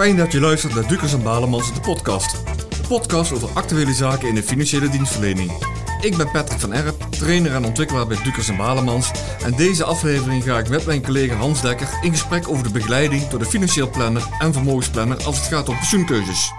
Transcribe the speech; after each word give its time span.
Fijn 0.00 0.16
dat 0.16 0.32
je 0.32 0.40
luistert 0.40 0.74
naar 0.74 0.88
Dukers 0.88 1.12
en 1.12 1.22
Balemans, 1.22 1.74
de 1.74 1.80
podcast. 1.80 2.44
De 2.70 2.88
podcast 2.88 3.32
over 3.32 3.48
actuele 3.48 3.94
zaken 3.94 4.28
in 4.28 4.34
de 4.34 4.42
financiële 4.42 4.88
dienstverlening. 4.88 5.50
Ik 6.00 6.16
ben 6.16 6.30
Patrick 6.30 6.60
van 6.60 6.72
Erp, 6.72 7.02
trainer 7.10 7.54
en 7.54 7.64
ontwikkelaar 7.64 8.06
bij 8.06 8.22
Dukers 8.22 8.48
en 8.48 8.56
Balemans. 8.56 9.10
En 9.42 9.56
deze 9.56 9.84
aflevering 9.84 10.44
ga 10.44 10.58
ik 10.58 10.68
met 10.68 10.86
mijn 10.86 11.02
collega 11.02 11.34
Hans 11.34 11.62
Dekker 11.62 11.88
in 12.02 12.10
gesprek 12.10 12.48
over 12.48 12.62
de 12.64 12.70
begeleiding 12.70 13.28
door 13.28 13.38
de 13.38 13.44
financieel 13.44 13.90
planner 13.90 14.28
en 14.38 14.52
vermogensplanner 14.52 15.24
als 15.24 15.36
het 15.36 15.46
gaat 15.46 15.68
om 15.68 15.76
pensioenkeuzes. 15.76 16.52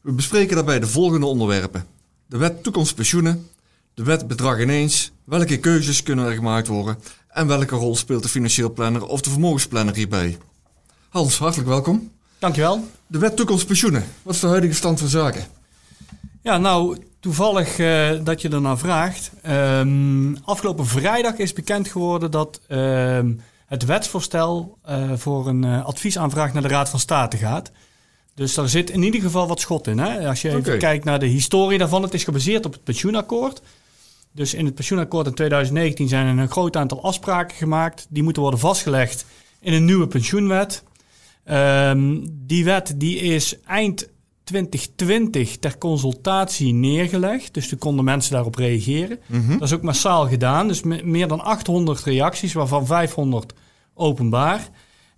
We 0.00 0.12
bespreken 0.12 0.54
daarbij 0.54 0.80
de 0.80 0.86
volgende 0.86 1.26
onderwerpen. 1.26 1.86
De 2.26 2.36
wet 2.36 2.62
toekomstpensioenen, 2.62 3.48
de 3.94 4.02
wet 4.02 4.26
bedrag 4.26 4.60
ineens, 4.60 5.12
welke 5.24 5.58
keuzes 5.58 6.02
kunnen 6.02 6.26
er 6.26 6.34
gemaakt 6.34 6.66
worden 6.66 6.98
en 7.28 7.46
welke 7.46 7.76
rol 7.76 7.96
speelt 7.96 8.22
de 8.22 8.28
financieel 8.28 8.72
planner 8.72 9.06
of 9.06 9.20
de 9.20 9.30
vermogensplanner 9.30 9.94
hierbij. 9.94 10.38
Hans, 11.14 11.38
hartelijk 11.38 11.68
welkom. 11.68 12.10
Dankjewel. 12.38 12.84
De 13.06 13.18
wet 13.18 13.36
toekomstpensioenen, 13.36 14.04
wat 14.22 14.34
is 14.34 14.40
de 14.40 14.46
huidige 14.46 14.74
stand 14.74 14.98
van 14.98 15.08
zaken? 15.08 15.44
Ja, 16.42 16.58
nou, 16.58 16.98
toevallig 17.20 17.78
uh, 17.78 18.10
dat 18.24 18.42
je 18.42 18.48
ernaar 18.48 18.78
vraagt. 18.78 19.30
Um, 19.48 20.36
afgelopen 20.44 20.86
vrijdag 20.86 21.36
is 21.36 21.52
bekend 21.52 21.88
geworden 21.88 22.30
dat 22.30 22.60
uh, 22.68 23.18
het 23.66 23.84
wetsvoorstel 23.84 24.78
uh, 24.88 25.12
voor 25.16 25.46
een 25.48 25.64
adviesaanvraag 25.64 26.52
naar 26.52 26.62
de 26.62 26.68
Raad 26.68 26.88
van 26.88 27.00
State 27.00 27.36
gaat. 27.36 27.70
Dus 28.34 28.54
daar 28.54 28.68
zit 28.68 28.90
in 28.90 29.02
ieder 29.02 29.20
geval 29.20 29.46
wat 29.46 29.60
schot 29.60 29.86
in. 29.86 29.98
Hè? 29.98 30.28
Als 30.28 30.42
je 30.42 30.48
even 30.48 30.60
okay. 30.60 30.76
kijkt 30.76 31.04
naar 31.04 31.18
de 31.18 31.26
historie 31.26 31.78
daarvan, 31.78 32.02
het 32.02 32.14
is 32.14 32.24
gebaseerd 32.24 32.66
op 32.66 32.72
het 32.72 32.84
pensioenakkoord. 32.84 33.60
Dus 34.32 34.54
in 34.54 34.64
het 34.64 34.74
pensioenakkoord 34.74 35.26
in 35.26 35.34
2019 35.34 36.08
zijn 36.08 36.26
er 36.26 36.42
een 36.42 36.50
groot 36.50 36.76
aantal 36.76 37.02
afspraken 37.02 37.56
gemaakt. 37.56 38.06
Die 38.08 38.22
moeten 38.22 38.42
worden 38.42 38.60
vastgelegd 38.60 39.24
in 39.60 39.72
een 39.72 39.84
nieuwe 39.84 40.06
pensioenwet. 40.06 40.82
Um, 41.50 42.26
die 42.46 42.64
wet 42.64 42.94
die 42.96 43.16
is 43.16 43.60
eind 43.60 44.08
2020 44.44 45.58
ter 45.58 45.78
consultatie 45.78 46.72
neergelegd. 46.72 47.54
Dus 47.54 47.68
toen 47.68 47.78
konden 47.78 48.04
mensen 48.04 48.32
daarop 48.32 48.54
reageren. 48.54 49.18
Mm 49.26 49.46
-hmm. 49.46 49.58
Dat 49.58 49.68
is 49.68 49.74
ook 49.74 49.82
massaal 49.82 50.28
gedaan. 50.28 50.68
Dus 50.68 50.82
meer 50.82 51.28
dan 51.28 51.40
800 51.40 52.00
reacties, 52.00 52.52
waarvan 52.52 52.86
500 52.86 53.52
openbaar. 53.94 54.68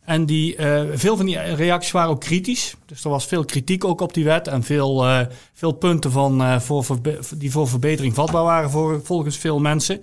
En 0.05 0.27
die, 0.27 0.56
uh, 0.56 0.83
veel 0.92 1.16
van 1.16 1.27
die 1.27 1.38
reacties 1.38 1.91
waren 1.91 2.10
ook 2.10 2.20
kritisch. 2.20 2.77
Dus 2.86 3.05
er 3.05 3.11
was 3.11 3.27
veel 3.27 3.44
kritiek 3.44 3.84
ook 3.84 4.00
op 4.00 4.14
die 4.14 4.24
wet. 4.24 4.48
En 4.48 4.62
veel, 4.62 5.06
uh, 5.06 5.20
veel 5.52 5.72
punten 5.72 6.11
van, 6.11 6.40
uh, 6.40 6.61
voor, 6.61 6.84
voor, 6.84 6.98
die 7.36 7.50
voor 7.50 7.68
verbetering 7.68 8.14
vatbaar 8.14 8.44
waren 8.44 8.70
voor, 8.70 9.00
volgens 9.05 9.36
veel 9.36 9.58
mensen. 9.58 10.02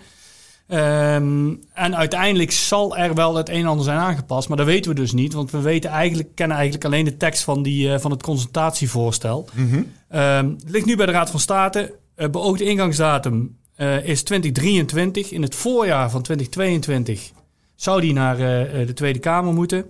Um, 0.68 1.64
en 1.74 1.96
uiteindelijk 1.96 2.52
zal 2.52 2.98
er 2.98 3.14
wel 3.14 3.36
het 3.36 3.50
een 3.50 3.56
en 3.56 3.66
ander 3.66 3.86
zijn 3.86 3.98
aangepast. 3.98 4.48
Maar 4.48 4.58
dat 4.58 4.66
weten 4.66 4.92
we 4.92 5.00
dus 5.00 5.12
niet. 5.12 5.34
Want 5.34 5.52
we 5.52 5.62
weten 5.62 5.90
eigenlijk, 5.90 6.30
kennen 6.36 6.58
eigenlijk 6.58 6.86
alleen 6.86 7.06
de 7.06 7.18
tekst 7.18 7.44
van, 7.44 7.64
die, 7.64 8.00
van 8.00 8.12
het 8.12 8.24
consultatievoorstel. 8.24 9.50
Mm 9.54 9.70
-hmm. 9.70 10.20
um, 10.20 10.56
het 10.60 10.70
ligt 10.70 10.86
nu 10.86 10.96
bij 10.96 11.06
de 11.06 11.12
Raad 11.12 11.30
van 11.30 11.40
State. 11.40 11.94
beoogde 12.16 12.64
ingangsdatum 12.64 13.58
is 14.04 14.24
2023. 14.24 15.32
In 15.32 15.42
het 15.42 15.56
voorjaar 15.56 16.10
van 16.10 16.22
2022 16.22 17.32
zou 17.76 18.02
die 18.02 18.14
naar 18.14 18.36
uh, 18.36 18.88
de 18.88 18.94
Tweede 18.94 19.20
Kamer 19.20 19.54
moeten. 19.54 19.86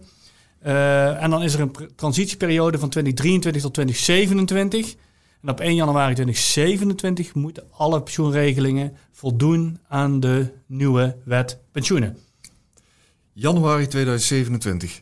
Uh, 0.66 1.24
en 1.24 1.30
dan 1.30 1.44
is 1.44 1.54
er 1.54 1.60
een 1.60 1.76
transitieperiode 1.96 2.80
van 2.80 2.90
2023 2.90 3.62
tot 3.62 3.74
2027. 3.74 4.96
En 5.44 5.50
op 5.50 5.60
1 5.60 5.76
januari 5.76 6.14
2027 6.14 7.34
moeten 7.34 7.64
alle 7.72 8.02
pensioenregelingen 8.02 8.98
voldoen 9.12 9.80
aan 9.88 10.20
de 10.20 10.54
nieuwe 10.66 11.16
wet 11.26 11.58
pensioenen. 11.72 12.18
Januari 13.34 13.88
2027. 13.88 15.02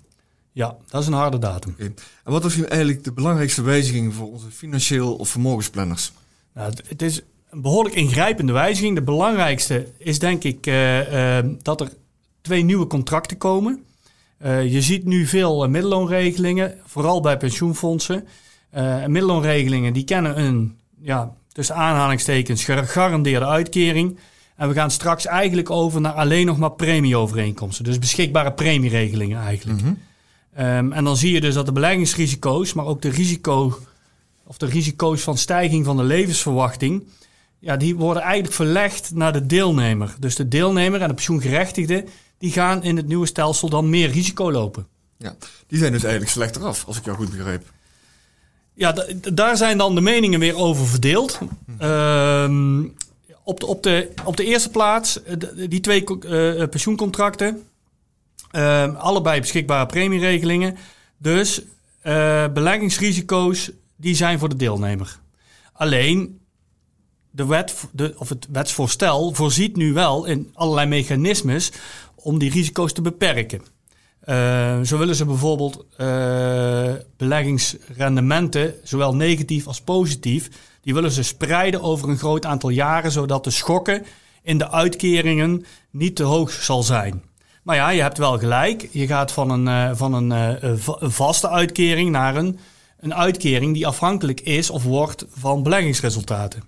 Ja, 0.52 0.78
dat 0.90 1.02
is 1.02 1.08
een 1.08 1.14
harde 1.14 1.40
datum. 1.40 1.72
Okay. 1.72 1.94
En 2.24 2.32
wat 2.32 2.46
is 2.46 2.56
nu 2.56 2.64
eigenlijk 2.64 3.04
de 3.04 3.12
belangrijkste 3.12 3.62
wijziging 3.62 4.14
voor 4.14 4.32
onze 4.32 4.52
financieel 4.52 5.16
of 5.16 5.30
vermogensplanners? 5.30 6.12
Nou, 6.54 6.74
het 6.88 7.02
is 7.02 7.22
een 7.50 7.62
behoorlijk 7.62 7.96
ingrijpende 7.96 8.54
wijziging. 8.54 8.96
De 8.96 9.04
belangrijkste 9.04 9.88
is 9.98 10.20
denk 10.20 10.44
ik 10.44 10.68
uh, 10.68 11.40
uh, 11.40 11.52
dat 11.62 11.82
er 11.82 11.94
twee 12.42 12.64
nieuwe 12.64 12.88
contracten 12.88 13.38
komen. 13.38 13.84
Uh, 14.44 14.72
je 14.72 14.82
ziet 14.82 15.06
nu 15.06 15.26
veel 15.26 15.70
middelloonregelingen, 15.70 16.78
vooral 16.86 17.22
bij 17.22 17.38
pensioenfondsen. 17.38 18.28
Uh, 18.76 19.06
middelloonregelingen 19.06 19.94
die 19.94 20.04
kennen 20.04 20.40
een, 20.40 20.78
ja, 21.02 21.34
tussen 21.52 21.76
aanhalingstekens, 21.76 22.64
gegarandeerde 22.64 23.46
uitkering. 23.46 24.18
En 24.56 24.68
we 24.68 24.74
gaan 24.74 24.92
straks 24.92 25.26
eigenlijk 25.26 25.70
over 25.70 26.02
naar 26.02 26.14
alleen 26.14 26.46
nog 26.46 26.58
maar 26.58 26.72
premieovereenkomsten. 26.72 27.84
Dus 27.84 28.00
beschikbare 28.00 28.52
premieregelingen 28.52 29.42
eigenlijk. 29.42 29.82
Mm 29.82 29.98
-hmm. 30.54 30.66
um, 30.66 30.92
en 30.92 31.04
dan 31.04 31.18
zie 31.18 31.32
je 31.32 31.42
dus 31.42 31.54
dat 31.54 31.66
de 31.66 31.72
beleggingsrisico's, 31.72 32.74
maar 32.74 32.86
ook 32.86 33.02
de, 33.02 33.10
risico, 33.10 33.80
of 34.44 34.58
de 34.58 34.66
risico's 34.66 35.22
van 35.22 35.38
stijging 35.38 35.86
van 35.86 35.98
de 35.98 36.04
levensverwachting... 36.04 37.04
Ja, 37.64 37.78
die 37.78 37.96
worden 37.96 38.24
eigenlijk 38.24 38.54
verlegd 38.54 39.12
naar 39.14 39.34
de 39.34 39.46
deelnemer. 39.46 40.16
Dus 40.20 40.36
de 40.36 40.48
deelnemer 40.48 41.02
en 41.02 41.08
de 41.08 41.14
pensioengerechtigde 41.14 42.06
die 42.38 42.52
gaan 42.52 42.84
in 42.84 42.98
het 42.98 43.08
nieuwe 43.08 43.26
stelsel 43.26 43.70
dan 43.70 43.90
meer 43.90 44.10
risico 44.10 44.52
lopen. 44.52 44.88
Ja, 45.18 45.36
die 45.68 45.80
zijn 45.80 45.92
dus 45.92 46.04
eigenlijk 46.04 46.32
slechter 46.32 46.66
af, 46.66 46.86
als 46.88 46.98
ik 46.98 47.06
jou 47.06 47.18
goed 47.18 47.30
begreep. 47.30 47.64
Ja, 48.74 48.96
daar 49.34 49.58
zijn 49.58 49.78
dan 49.78 49.96
de 49.96 50.02
meningen 50.02 50.40
weer 50.40 50.56
over 50.56 50.88
verdeeld. 50.88 51.40
Um, 51.82 52.96
op, 53.44 53.60
de, 53.60 53.66
op, 53.66 53.84
de, 53.84 54.12
op 54.26 54.38
de 54.38 54.46
eerste 54.46 54.70
plaats, 54.70 55.20
die 55.70 55.80
twee 55.80 56.04
uh, 56.26 56.68
pensioencontracten, 56.68 57.64
uh, 58.52 58.96
allebei 58.96 59.40
beschikbare 59.40 59.86
premieregelingen. 59.86 60.78
Dus 61.18 61.62
uh, 62.04 62.48
beleggingsrisico's, 62.54 63.72
die 63.96 64.16
zijn 64.16 64.40
voor 64.40 64.50
de 64.50 64.56
deelnemer. 64.56 65.20
Alleen, 65.74 66.40
de 67.32 67.46
wet, 67.46 67.76
de, 67.92 68.14
of 68.18 68.30
het 68.30 68.48
wetsvoorstel 68.52 69.34
voorziet 69.34 69.76
nu 69.76 69.94
wel 69.94 70.26
in 70.26 70.50
allerlei 70.54 70.88
mechanismes 70.88 71.72
om 72.16 72.40
die 72.40 72.52
risico's 72.52 72.94
te 72.94 73.02
beperken. 73.02 73.62
Uh, 74.26 74.82
zo 74.82 74.98
willen 74.98 75.16
ze 75.16 75.26
bijvoorbeeld 75.26 75.86
uh, 75.98 76.94
beleggingsrendementen, 77.18 78.74
zowel 78.84 79.16
negatief 79.16 79.68
als 79.68 79.82
positief, 79.82 80.50
die 80.82 80.94
willen 80.94 81.12
ze 81.12 81.24
spreiden 81.24 81.82
over 81.82 82.10
een 82.10 82.18
groot 82.18 82.46
aantal 82.46 82.70
jaren, 82.70 83.12
zodat 83.12 83.44
de 83.44 83.50
schokken 83.50 84.06
in 84.44 84.58
de 84.58 84.72
uitkeringen 84.72 85.66
niet 85.90 86.16
te 86.16 86.24
hoog 86.24 86.52
zal 86.52 86.84
zijn. 86.84 87.24
Maar 87.64 87.76
ja, 87.76 87.90
je 87.90 88.02
hebt 88.02 88.18
wel 88.18 88.38
gelijk. 88.38 88.90
Je 88.92 89.08
gaat 89.08 89.32
van 89.32 89.50
een, 89.50 89.66
uh, 89.66 89.96
van 89.96 90.14
een, 90.14 90.80
vaste 91.12 91.50
uitkering 91.50 92.10
naar 92.10 92.36
een, 92.36 92.60
een 93.00 93.14
uitkering 93.14 93.74
die 93.74 93.88
afhankelijk 93.88 94.42
is 94.42 94.70
of 94.70 94.84
wordt 94.84 95.26
van 95.30 95.64
beleggingsresultaten. 95.64 96.64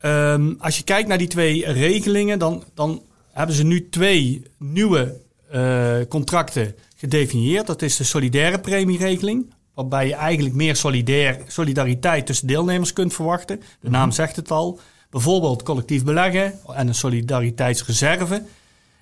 Um, 0.00 0.56
als 0.60 0.76
je 0.76 0.82
kijkt 0.82 1.08
naar 1.08 1.18
die 1.18 1.28
twee 1.28 1.72
regelingen, 1.72 2.38
dan, 2.38 2.64
dan 2.74 3.02
hebben 3.32 3.56
ze 3.56 3.64
nu 3.64 3.88
twee 3.88 4.42
nieuwe 4.58 5.20
uh, 5.54 5.96
contracten 6.08 6.74
gedefinieerd. 6.96 7.66
Dat 7.66 7.82
is 7.82 7.96
de 7.96 8.04
solidaire 8.04 8.60
premieregeling, 8.60 9.52
waarbij 9.74 10.06
je 10.06 10.14
eigenlijk 10.14 10.54
meer 10.54 10.76
solidair, 10.76 11.40
solidariteit 11.46 12.26
tussen 12.26 12.46
deelnemers 12.46 12.92
kunt 12.92 13.14
verwachten. 13.14 13.62
De 13.80 13.90
naam 13.90 14.06
mhm. 14.06 14.14
zegt 14.14 14.36
het 14.36 14.50
al. 14.50 14.80
Bijvoorbeeld 15.10 15.62
collectief 15.62 16.04
beleggen 16.04 16.52
en 16.74 16.88
een 16.88 16.94
solidariteitsreserve. 16.94 18.42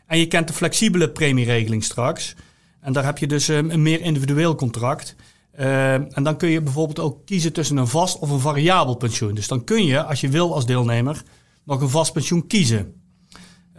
En 0.06 0.18
je 0.18 0.26
kent 0.26 0.48
de 0.48 0.54
flexibele 0.54 1.10
premieregeling 1.10 1.84
straks. 1.84 2.34
En 2.80 2.92
daar 2.92 3.04
heb 3.04 3.18
je 3.18 3.26
dus 3.26 3.48
um, 3.48 3.70
een 3.70 3.82
meer 3.82 4.00
individueel 4.00 4.54
contract. 4.54 5.14
Uh, 5.58 5.92
en 5.94 6.22
dan 6.22 6.36
kun 6.36 6.48
je 6.48 6.60
bijvoorbeeld 6.60 6.98
ook 6.98 7.26
kiezen 7.26 7.52
tussen 7.52 7.76
een 7.76 7.86
vast 7.88 8.18
of 8.18 8.30
een 8.30 8.40
variabel 8.40 8.94
pensioen. 8.94 9.34
Dus 9.34 9.48
dan 9.48 9.64
kun 9.64 9.84
je, 9.84 10.02
als 10.02 10.20
je 10.20 10.28
wil 10.28 10.54
als 10.54 10.66
deelnemer, 10.66 11.22
nog 11.64 11.80
een 11.80 11.88
vast 11.88 12.12
pensioen 12.12 12.46
kiezen. 12.46 12.94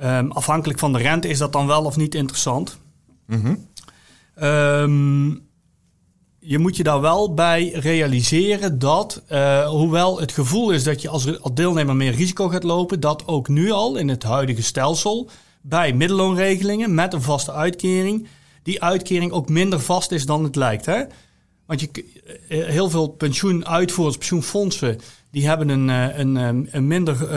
Um, 0.04 0.32
afhankelijk 0.32 0.80
van 0.80 0.94
de 0.94 1.00
rente 1.00 1.28
is 1.28 1.38
dat 1.38 1.54
dan 1.54 1.68
wel 1.68 1.84
of 1.84 1.98
niet 1.98 2.16
interessant. 2.16 2.78
Mm 3.26 3.42
-hmm. 3.42 3.68
um, 4.44 5.48
je 6.40 6.60
moet 6.60 6.78
je 6.78 6.84
daar 6.84 7.02
wel 7.02 7.34
bij 7.34 7.70
realiseren 7.70 8.80
dat, 8.80 9.22
uh, 9.32 9.68
hoewel 9.68 10.20
het 10.20 10.32
gevoel 10.32 10.72
is 10.72 10.84
dat 10.84 11.02
je 11.02 11.10
als, 11.10 11.42
als 11.42 11.54
deelnemer 11.54 11.96
meer 11.96 12.12
risico 12.12 12.48
gaat 12.48 12.64
lopen, 12.64 13.00
dat 13.00 13.28
ook 13.28 13.48
nu 13.48 13.72
al 13.72 13.96
in 13.96 14.08
het 14.08 14.24
huidige 14.24 14.62
stelsel 14.62 15.30
bij 15.62 15.94
middelloonregelingen 15.94 16.94
met 16.94 17.14
een 17.14 17.22
vaste 17.22 17.52
uitkering, 17.52 18.28
die 18.64 18.84
uitkering 18.84 19.32
ook 19.32 19.50
minder 19.50 19.80
vast 19.80 20.12
is 20.12 20.26
dan 20.26 20.44
het 20.44 20.56
lijkt. 20.56 20.86
Hè? 20.86 21.04
Want 21.66 21.80
je, 21.80 21.90
eh, 22.50 22.66
heel 22.66 22.90
veel 22.90 23.08
pensioenuitvoerders, 23.08 24.18
pensioenfondsen, 24.18 25.00
die 25.32 25.48
hebben 25.48 25.70
een, 25.70 25.90
eh, 25.90 26.18
een, 26.18 26.68
een, 26.72 26.88
minder, 26.88 27.32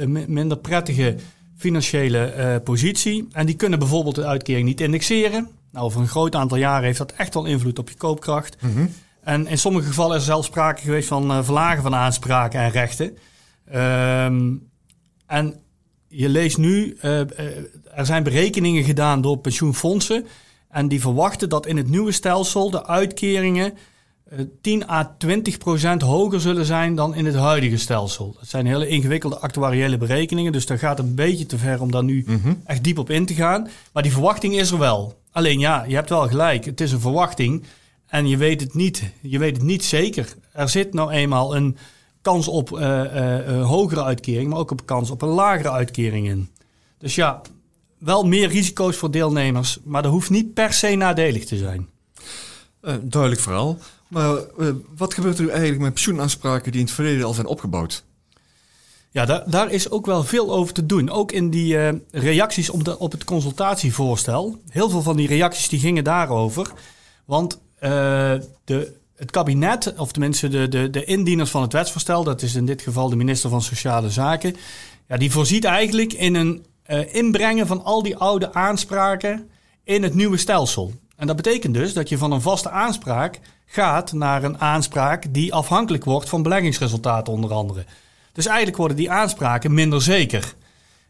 een 0.00 0.24
minder 0.28 0.58
prettige 0.58 1.16
financiële 1.60 2.34
uh, 2.36 2.56
positie. 2.64 3.28
En 3.32 3.46
die 3.46 3.54
kunnen 3.54 3.78
bijvoorbeeld 3.78 4.14
de 4.14 4.26
uitkering 4.26 4.66
niet 4.66 4.80
indexeren. 4.80 5.48
Nou, 5.72 5.84
over 5.84 6.00
een 6.00 6.08
groot 6.08 6.34
aantal 6.34 6.58
jaren 6.58 6.84
heeft 6.84 6.98
dat 6.98 7.12
echt 7.12 7.34
wel 7.34 7.44
invloed 7.44 7.78
op 7.78 7.88
je 7.88 7.96
koopkracht. 7.96 8.56
Mm 8.60 8.72
-hmm. 8.74 8.92
En 9.22 9.46
in 9.46 9.58
sommige 9.58 9.86
gevallen 9.86 10.16
is 10.16 10.22
er 10.22 10.28
zelfs 10.28 10.46
sprake 10.46 10.82
geweest 10.82 11.08
van 11.08 11.30
uh, 11.30 11.44
verlagen 11.44 11.82
van 11.82 11.94
aanspraken 11.94 12.60
en 12.60 12.70
rechten. 12.70 13.16
Um, 13.74 14.68
en 15.26 15.60
je 16.08 16.28
leest 16.28 16.58
nu, 16.58 16.96
uh, 17.02 17.20
er 17.94 18.06
zijn 18.06 18.22
berekeningen 18.22 18.84
gedaan 18.84 19.20
door 19.20 19.38
pensioenfondsen. 19.38 20.26
En 20.68 20.88
die 20.88 21.00
verwachten 21.00 21.48
dat 21.48 21.66
in 21.66 21.76
het 21.76 21.88
nieuwe 21.88 22.12
stelsel 22.12 22.70
de 22.70 22.86
uitkeringen 22.86 23.72
10 24.60 24.90
à 24.90 25.14
20 25.18 25.58
procent 25.58 26.02
hoger 26.02 26.40
zullen 26.40 26.64
zijn 26.64 26.94
dan 26.94 27.14
in 27.14 27.26
het 27.26 27.34
huidige 27.34 27.76
stelsel. 27.76 28.36
Dat 28.38 28.48
zijn 28.48 28.66
hele 28.66 28.88
ingewikkelde 28.88 29.38
actuariële 29.38 29.96
berekeningen, 29.96 30.52
dus 30.52 30.66
daar 30.66 30.78
gaat 30.78 30.98
het 30.98 31.06
een 31.06 31.14
beetje 31.14 31.46
te 31.46 31.58
ver 31.58 31.80
om 31.80 31.90
daar 31.90 32.04
nu 32.04 32.24
echt 32.64 32.84
diep 32.84 32.98
op 32.98 33.10
in 33.10 33.26
te 33.26 33.34
gaan. 33.34 33.68
Maar 33.92 34.02
die 34.02 34.12
verwachting 34.12 34.56
is 34.56 34.70
er 34.70 34.78
wel. 34.78 35.20
Alleen 35.30 35.58
ja, 35.58 35.84
je 35.84 35.94
hebt 35.94 36.08
wel 36.08 36.28
gelijk, 36.28 36.64
het 36.64 36.80
is 36.80 36.92
een 36.92 37.00
verwachting 37.00 37.64
en 38.06 38.28
je 38.28 38.36
weet 38.36 38.60
het 38.60 38.74
niet, 38.74 39.12
je 39.20 39.38
weet 39.38 39.56
het 39.56 39.64
niet 39.64 39.84
zeker. 39.84 40.34
Er 40.52 40.68
zit 40.68 40.94
nou 40.94 41.10
eenmaal 41.10 41.56
een 41.56 41.76
kans 42.22 42.48
op 42.48 42.70
uh, 42.70 42.80
uh, 42.80 43.66
hogere 43.66 44.04
uitkering, 44.04 44.48
maar 44.50 44.58
ook 44.58 44.70
op 44.70 44.86
kans 44.86 45.10
op 45.10 45.22
een 45.22 45.28
lagere 45.28 45.70
uitkering 45.70 46.28
in. 46.28 46.50
Dus 46.98 47.14
ja, 47.14 47.40
wel 47.98 48.26
meer 48.26 48.48
risico's 48.48 48.96
voor 48.96 49.10
deelnemers, 49.10 49.78
maar 49.84 50.02
dat 50.02 50.12
hoeft 50.12 50.30
niet 50.30 50.54
per 50.54 50.72
se 50.72 50.94
nadelig 50.94 51.44
te 51.44 51.56
zijn. 51.56 51.88
duidelijk 53.02 53.40
verhaal. 53.40 53.78
Maar 54.10 54.38
wat 54.96 55.14
gebeurt 55.14 55.38
er 55.38 55.44
nu 55.44 55.50
eigenlijk 55.50 55.80
met 55.80 55.92
pensioenaanspraken 55.92 56.72
die 56.72 56.80
in 56.80 56.86
het 56.86 56.94
verleden 56.94 57.26
al 57.26 57.34
zijn 57.34 57.46
opgebouwd? 57.46 58.04
Ja, 59.10 59.24
daar, 59.24 59.50
daar 59.50 59.70
is 59.70 59.90
ook 59.90 60.06
wel 60.06 60.24
veel 60.24 60.52
over 60.52 60.74
te 60.74 60.86
doen. 60.86 61.10
Ook 61.10 61.32
in 61.32 61.50
die 61.50 62.00
reacties 62.10 62.70
op, 62.70 62.96
op 62.98 63.12
het 63.12 63.24
consultatievoorstel. 63.24 64.60
Heel 64.68 64.90
veel 64.90 65.02
van 65.02 65.16
die 65.16 65.26
reacties 65.26 65.68
die 65.68 65.80
gingen 65.80 66.04
daarover. 66.04 66.72
Want 67.24 67.60
de 68.64 68.98
het 69.20 69.30
kabinet, 69.30 69.94
of 69.96 70.12
tenminste 70.12 70.48
de, 70.48 70.68
de, 70.68 70.90
de 70.90 71.04
indieners 71.04 71.50
van 71.50 71.62
het 71.62 71.72
wetsvoorstel, 71.72 72.24
dat 72.24 72.42
is 72.42 72.54
in 72.54 72.66
dit 72.66 72.82
geval 72.82 73.08
de 73.08 73.16
minister 73.16 73.50
van 73.50 73.62
Sociale 73.62 74.10
Zaken, 74.10 74.56
ja, 75.08 75.16
die 75.16 75.30
voorziet 75.30 75.64
eigenlijk 75.64 76.12
in 76.12 76.34
een 76.34 76.66
inbrengen 77.12 77.66
van 77.66 77.84
al 77.84 78.02
die 78.02 78.16
oude 78.16 78.54
aanspraken 78.54 79.50
in 79.84 80.02
het 80.02 80.14
nieuwe 80.14 80.36
stelsel. 80.36 80.92
En 81.20 81.26
dat 81.26 81.36
betekent 81.36 81.74
dus 81.74 81.92
dat 81.92 82.08
je 82.08 82.18
van 82.18 82.32
een 82.32 82.40
vaste 82.40 82.70
aanspraak 82.70 83.40
gaat 83.66 84.12
naar 84.12 84.44
een 84.44 84.60
aanspraak 84.60 85.24
die 85.34 85.54
afhankelijk 85.54 86.04
wordt 86.04 86.28
van 86.28 86.42
beleggingsresultaten 86.42 87.32
onder 87.32 87.52
andere. 87.52 87.84
Dus 88.32 88.46
eigenlijk 88.46 88.76
worden 88.76 88.96
die 88.96 89.10
aanspraken 89.10 89.74
minder 89.74 90.02
zeker. 90.02 90.54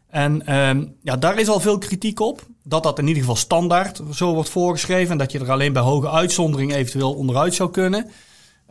En 0.09 0.43
uh, 0.49 0.85
ja, 1.03 1.17
daar 1.17 1.39
is 1.39 1.47
al 1.47 1.59
veel 1.59 1.77
kritiek 1.77 2.19
op. 2.19 2.45
Dat 2.63 2.83
dat 2.83 2.99
in 2.99 3.07
ieder 3.07 3.21
geval 3.21 3.35
standaard 3.35 4.01
zo 4.13 4.33
wordt 4.33 4.49
voorgeschreven. 4.49 5.11
En 5.11 5.17
dat 5.17 5.31
je 5.31 5.39
er 5.39 5.51
alleen 5.51 5.73
bij 5.73 5.81
hoge 5.81 6.09
uitzondering 6.09 6.73
eventueel 6.73 7.13
onderuit 7.13 7.53
zou 7.53 7.71
kunnen. 7.71 8.09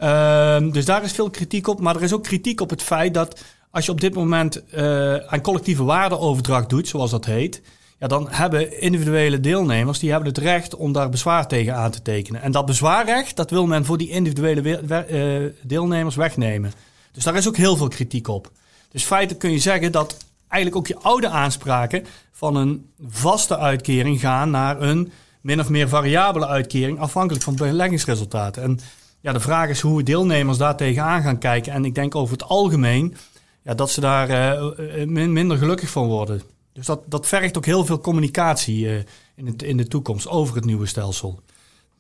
Uh, 0.03 0.73
dus 0.73 0.85
daar 0.85 1.05
is 1.05 1.13
veel 1.13 1.31
kritiek 1.31 1.69
op. 1.69 1.81
Maar 1.81 1.97
er 1.97 2.03
is 2.03 2.13
ook 2.13 2.23
kritiek 2.23 2.61
op 2.61 2.71
het 2.71 2.83
feit 2.83 3.15
dat 3.15 3.43
als 3.71 3.87
je 3.87 3.93
op 3.93 4.01
dit 4.01 4.15
moment 4.15 4.63
uh, 4.75 5.17
aan 5.17 5.41
collectieve 5.41 5.85
waardeoverdracht 5.85 6.69
doet, 6.69 6.89
zoals 6.89 7.11
dat 7.11 7.25
heet. 7.25 7.63
Ja, 8.01 8.07
dan 8.07 8.27
hebben 8.31 8.81
individuele 8.81 9.41
deelnemers 9.41 9.99
die 9.99 10.11
hebben 10.11 10.29
het 10.29 10.39
recht 10.39 10.77
om 10.77 10.93
daar 10.93 11.09
bezwaar 11.09 11.49
tegen 11.49 11.75
aan 11.75 11.91
te 11.91 12.03
tekenen. 12.03 12.43
En 12.43 12.53
dat 12.53 12.67
bezwaarrecht, 12.67 13.37
dat 13.37 13.51
wil 13.51 13.67
men 13.67 13.85
voor 13.85 13.99
die 13.99 14.11
individuele 14.11 14.81
uh, 15.11 15.53
deelnemers 15.63 16.17
wegnemen. 16.17 16.73
Dus 17.13 17.25
daar 17.25 17.37
is 17.37 17.49
ook 17.49 17.57
heel 17.57 17.77
veel 17.77 17.89
kritiek 17.89 18.29
op. 18.29 18.51
Dus 18.91 19.05
feitelijk 19.05 19.41
kun 19.41 19.51
je 19.51 19.59
zeggen 19.59 19.93
dat 19.93 20.17
eigenlijk 20.49 20.77
ook 20.77 20.87
je 20.87 21.05
oude 21.05 21.29
aanspraken 21.29 22.05
van 22.33 22.57
een 22.57 22.91
vaste 23.07 23.59
uitkering 23.59 24.21
gaan 24.21 24.51
naar 24.51 24.83
een 24.83 25.13
min 25.41 25.61
of 25.61 25.69
meer 25.69 25.89
variabele 25.89 26.47
uitkering, 26.47 26.99
afhankelijk 26.99 27.45
van 27.45 27.57
beleggingsresultaten. 27.57 28.63
En 28.63 28.81
ja, 29.21 29.33
de 29.33 29.41
vraag 29.41 29.69
is 29.69 29.81
hoe 29.81 30.03
deelnemers 30.03 30.59
daar 30.59 30.77
tegenaan 30.77 31.23
gaan 31.23 31.39
kijken. 31.39 31.73
En 31.73 31.85
ik 31.85 31.95
denk 31.95 32.15
over 32.15 32.33
het 32.33 32.45
algemeen 32.49 33.17
ja, 33.63 33.75
dat 33.75 33.91
ze 33.91 34.01
daar 34.01 34.31
uh, 34.31 35.07
minder 35.07 35.59
gelukkig 35.59 35.91
van 35.91 36.07
worden. 36.07 36.43
Dus 36.73 36.87
dat, 36.87 37.01
dat 37.07 37.27
vergt 37.27 37.57
ook 37.57 37.67
heel 37.67 37.85
veel 37.85 38.01
communicatie 38.01 38.85
uh, 38.85 38.99
in, 39.35 39.47
het, 39.47 39.63
in 39.63 39.77
de 39.77 39.89
toekomst 39.89 40.29
over 40.29 40.55
het 40.55 40.65
nieuwe 40.65 40.87
stelsel. 40.87 41.41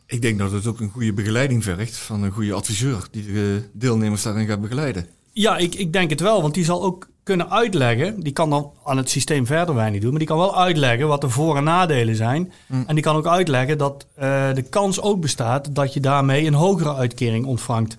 Ik 0.07 0.23
denk 0.23 0.39
dat 0.39 0.53
het 0.53 0.67
ook 0.67 0.81
een 0.81 0.91
goede 0.91 1.13
begeleiding 1.13 1.65
vergt 1.65 1.97
van 1.97 2.23
een 2.23 2.33
goede 2.33 2.53
adviseur 2.53 3.09
die 3.11 3.33
de 3.33 3.69
deelnemers 3.73 4.23
daarin 4.23 4.47
gaat 4.47 4.61
begeleiden. 4.61 5.07
Ja, 5.33 5.57
ik, 5.57 5.75
ik 5.75 5.93
denk 5.93 6.11
het 6.11 6.21
wel, 6.21 6.43
want 6.43 6.55
die 6.55 6.65
zal 6.65 6.83
ook 6.83 7.09
kunnen 7.23 7.51
uitleggen. 7.51 8.21
Die 8.21 8.33
kan 8.33 8.51
dan 8.51 8.73
aan 8.85 8.97
het 8.97 9.11
systeem 9.11 9.47
verder 9.47 9.75
weinig 9.75 10.01
doen, 10.01 10.11
maar 10.11 10.19
die 10.19 10.29
kan 10.29 10.39
wel 10.39 10.59
uitleggen 10.59 11.09
wat 11.09 11.21
de 11.21 11.29
voor- 11.29 11.57
en 11.57 11.65
nadelen 11.65 12.17
zijn. 12.17 12.53
Mm. 12.67 12.85
En 12.87 12.95
die 12.95 13.05
kan 13.05 13.17
ook 13.17 13.27
uitleggen 13.27 13.79
dat 13.79 14.07
uh, 14.19 14.55
de 14.55 14.63
kans 14.63 15.01
ook 15.01 15.21
bestaat 15.21 15.75
dat 15.75 15.95
je 15.95 16.01
daarmee 16.01 16.47
een 16.47 16.55
hogere 16.55 16.95
uitkering 16.95 17.45
ontvangt 17.45 17.97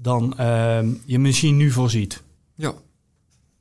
dan 0.00 0.34
uh, 0.40 0.78
je 1.04 1.18
misschien 1.18 1.56
nu 1.56 1.70
voorziet. 1.70 2.22
Ja, 2.54 2.74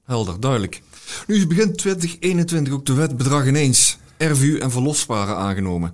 helder, 0.05 0.39
duidelijk. 0.39 0.81
Nu 1.27 1.35
is 1.35 1.47
begin 1.47 1.75
2021 1.75 2.73
ook 2.73 2.85
de 2.85 2.93
wet 2.93 3.17
bedrag 3.17 3.47
ineens, 3.47 3.97
RVU 4.17 4.57
en 4.57 4.71
verlofsparen 4.71 5.37
aangenomen. 5.37 5.93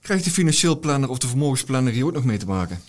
Krijgt 0.00 0.24
de 0.24 0.30
financieel 0.30 0.78
planner 0.78 1.08
of 1.08 1.18
de 1.18 1.26
vermogensplanner 1.26 1.92
hier 1.92 2.04
ook 2.04 2.12
nog 2.12 2.24
mee 2.24 2.38
te 2.38 2.46
maken? 2.46 2.80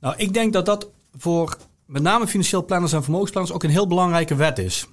Nou, 0.00 0.14
ik 0.16 0.34
denk 0.34 0.52
dat 0.52 0.66
dat 0.66 0.88
voor 1.16 1.56
met 1.86 2.02
name 2.02 2.26
financieel 2.26 2.64
planners 2.64 2.92
en 2.92 3.02
vermogensplanners 3.02 3.54
ook 3.54 3.62
een 3.62 3.70
heel 3.70 3.86
belangrijke 3.86 4.34
wet 4.34 4.58
is. 4.58 4.86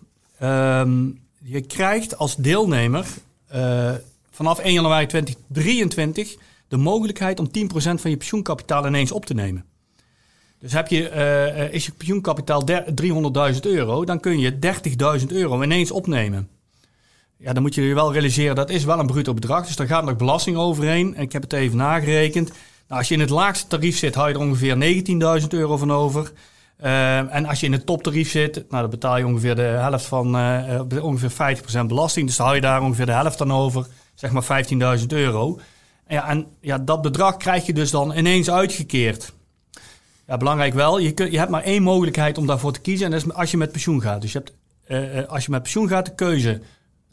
Um, 0.43 1.19
je 1.39 1.61
krijgt 1.61 2.17
als 2.17 2.35
deelnemer 2.35 3.05
uh, 3.55 3.91
vanaf 4.31 4.59
1 4.59 4.73
januari 4.73 5.05
2023 5.05 6.35
de 6.67 6.77
mogelijkheid 6.77 7.39
om 7.39 7.47
10% 7.47 7.51
van 7.73 8.09
je 8.09 8.17
pensioenkapitaal 8.17 8.87
ineens 8.87 9.11
op 9.11 9.25
te 9.25 9.33
nemen. 9.33 9.65
Dus 10.63 10.73
heb 10.73 10.87
je, 10.87 11.11
uh, 11.11 11.73
is 11.73 11.85
je 11.85 11.91
pensioenkapitaal 11.91 12.63
300.000 13.53 13.59
euro, 13.61 14.05
dan 14.05 14.19
kun 14.19 14.39
je 14.39 14.59
30.000 15.19 15.27
euro 15.27 15.61
ineens 15.61 15.91
opnemen. 15.91 16.49
Ja, 17.37 17.53
dan 17.53 17.61
moet 17.61 17.75
je 17.75 17.81
je 17.81 17.93
wel 17.93 18.13
realiseren, 18.13 18.55
dat 18.55 18.69
is 18.69 18.83
wel 18.83 18.99
een 18.99 19.07
bruto 19.07 19.33
bedrag, 19.33 19.65
dus 19.65 19.75
daar 19.75 19.87
gaat 19.87 20.05
nog 20.05 20.15
belasting 20.15 20.57
overheen. 20.57 21.17
Ik 21.17 21.31
heb 21.31 21.41
het 21.41 21.53
even 21.53 21.77
nagerekend. 21.77 22.47
Nou, 22.47 22.99
als 22.99 23.07
je 23.07 23.13
in 23.13 23.19
het 23.19 23.29
laagste 23.29 23.67
tarief 23.67 23.97
zit, 23.97 24.15
hou 24.15 24.27
je 24.27 24.33
er 24.33 24.39
ongeveer 24.39 25.03
19.000 25.41 25.47
euro 25.47 25.77
van 25.77 25.91
over. 25.91 26.31
Uh, 26.83 27.35
en 27.35 27.45
als 27.45 27.59
je 27.59 27.65
in 27.65 27.71
het 27.71 27.85
toptarief 27.85 28.29
zit, 28.29 28.55
nou, 28.55 28.81
dan 28.81 28.89
betaal 28.89 29.17
je 29.17 29.25
ongeveer 29.25 29.55
de 29.55 29.61
helft 29.61 30.05
van, 30.05 30.35
ongeveer 31.01 31.57
50% 31.81 31.85
belasting. 31.87 32.27
Dus 32.27 32.35
dan 32.35 32.45
hou 32.45 32.57
je 32.57 32.65
daar 32.65 32.81
ongeveer 32.81 33.05
de 33.05 33.11
helft 33.11 33.37
dan 33.37 33.53
over, 33.53 33.87
zeg 34.13 34.31
maar 34.31 34.65
15.000 34.99 35.05
euro. 35.07 35.59
Ja, 36.07 36.29
en 36.29 36.47
ja, 36.59 36.77
dat 36.77 37.01
bedrag 37.01 37.37
krijg 37.37 37.65
je 37.65 37.73
dus 37.73 37.91
dan 37.91 38.17
ineens 38.17 38.49
uitgekeerd. 38.49 39.33
Ja, 40.27 40.37
belangrijk 40.37 40.73
wel, 40.73 40.97
je, 40.97 41.11
kun, 41.11 41.31
je 41.31 41.37
hebt 41.37 41.51
maar 41.51 41.63
één 41.63 41.83
mogelijkheid 41.83 42.37
om 42.37 42.45
daarvoor 42.45 42.73
te 42.73 42.79
kiezen. 42.79 43.05
En 43.05 43.11
dat 43.11 43.25
is 43.25 43.33
als 43.33 43.51
je 43.51 43.57
met 43.57 43.71
pensioen 43.71 44.01
gaat. 44.01 44.21
Dus 44.21 44.31
je 44.31 44.37
hebt, 44.37 44.53
uh, 44.87 45.27
als 45.27 45.45
je 45.45 45.51
met 45.51 45.61
pensioen 45.61 45.87
gaat, 45.87 46.05
de 46.05 46.15
keuze 46.15 46.61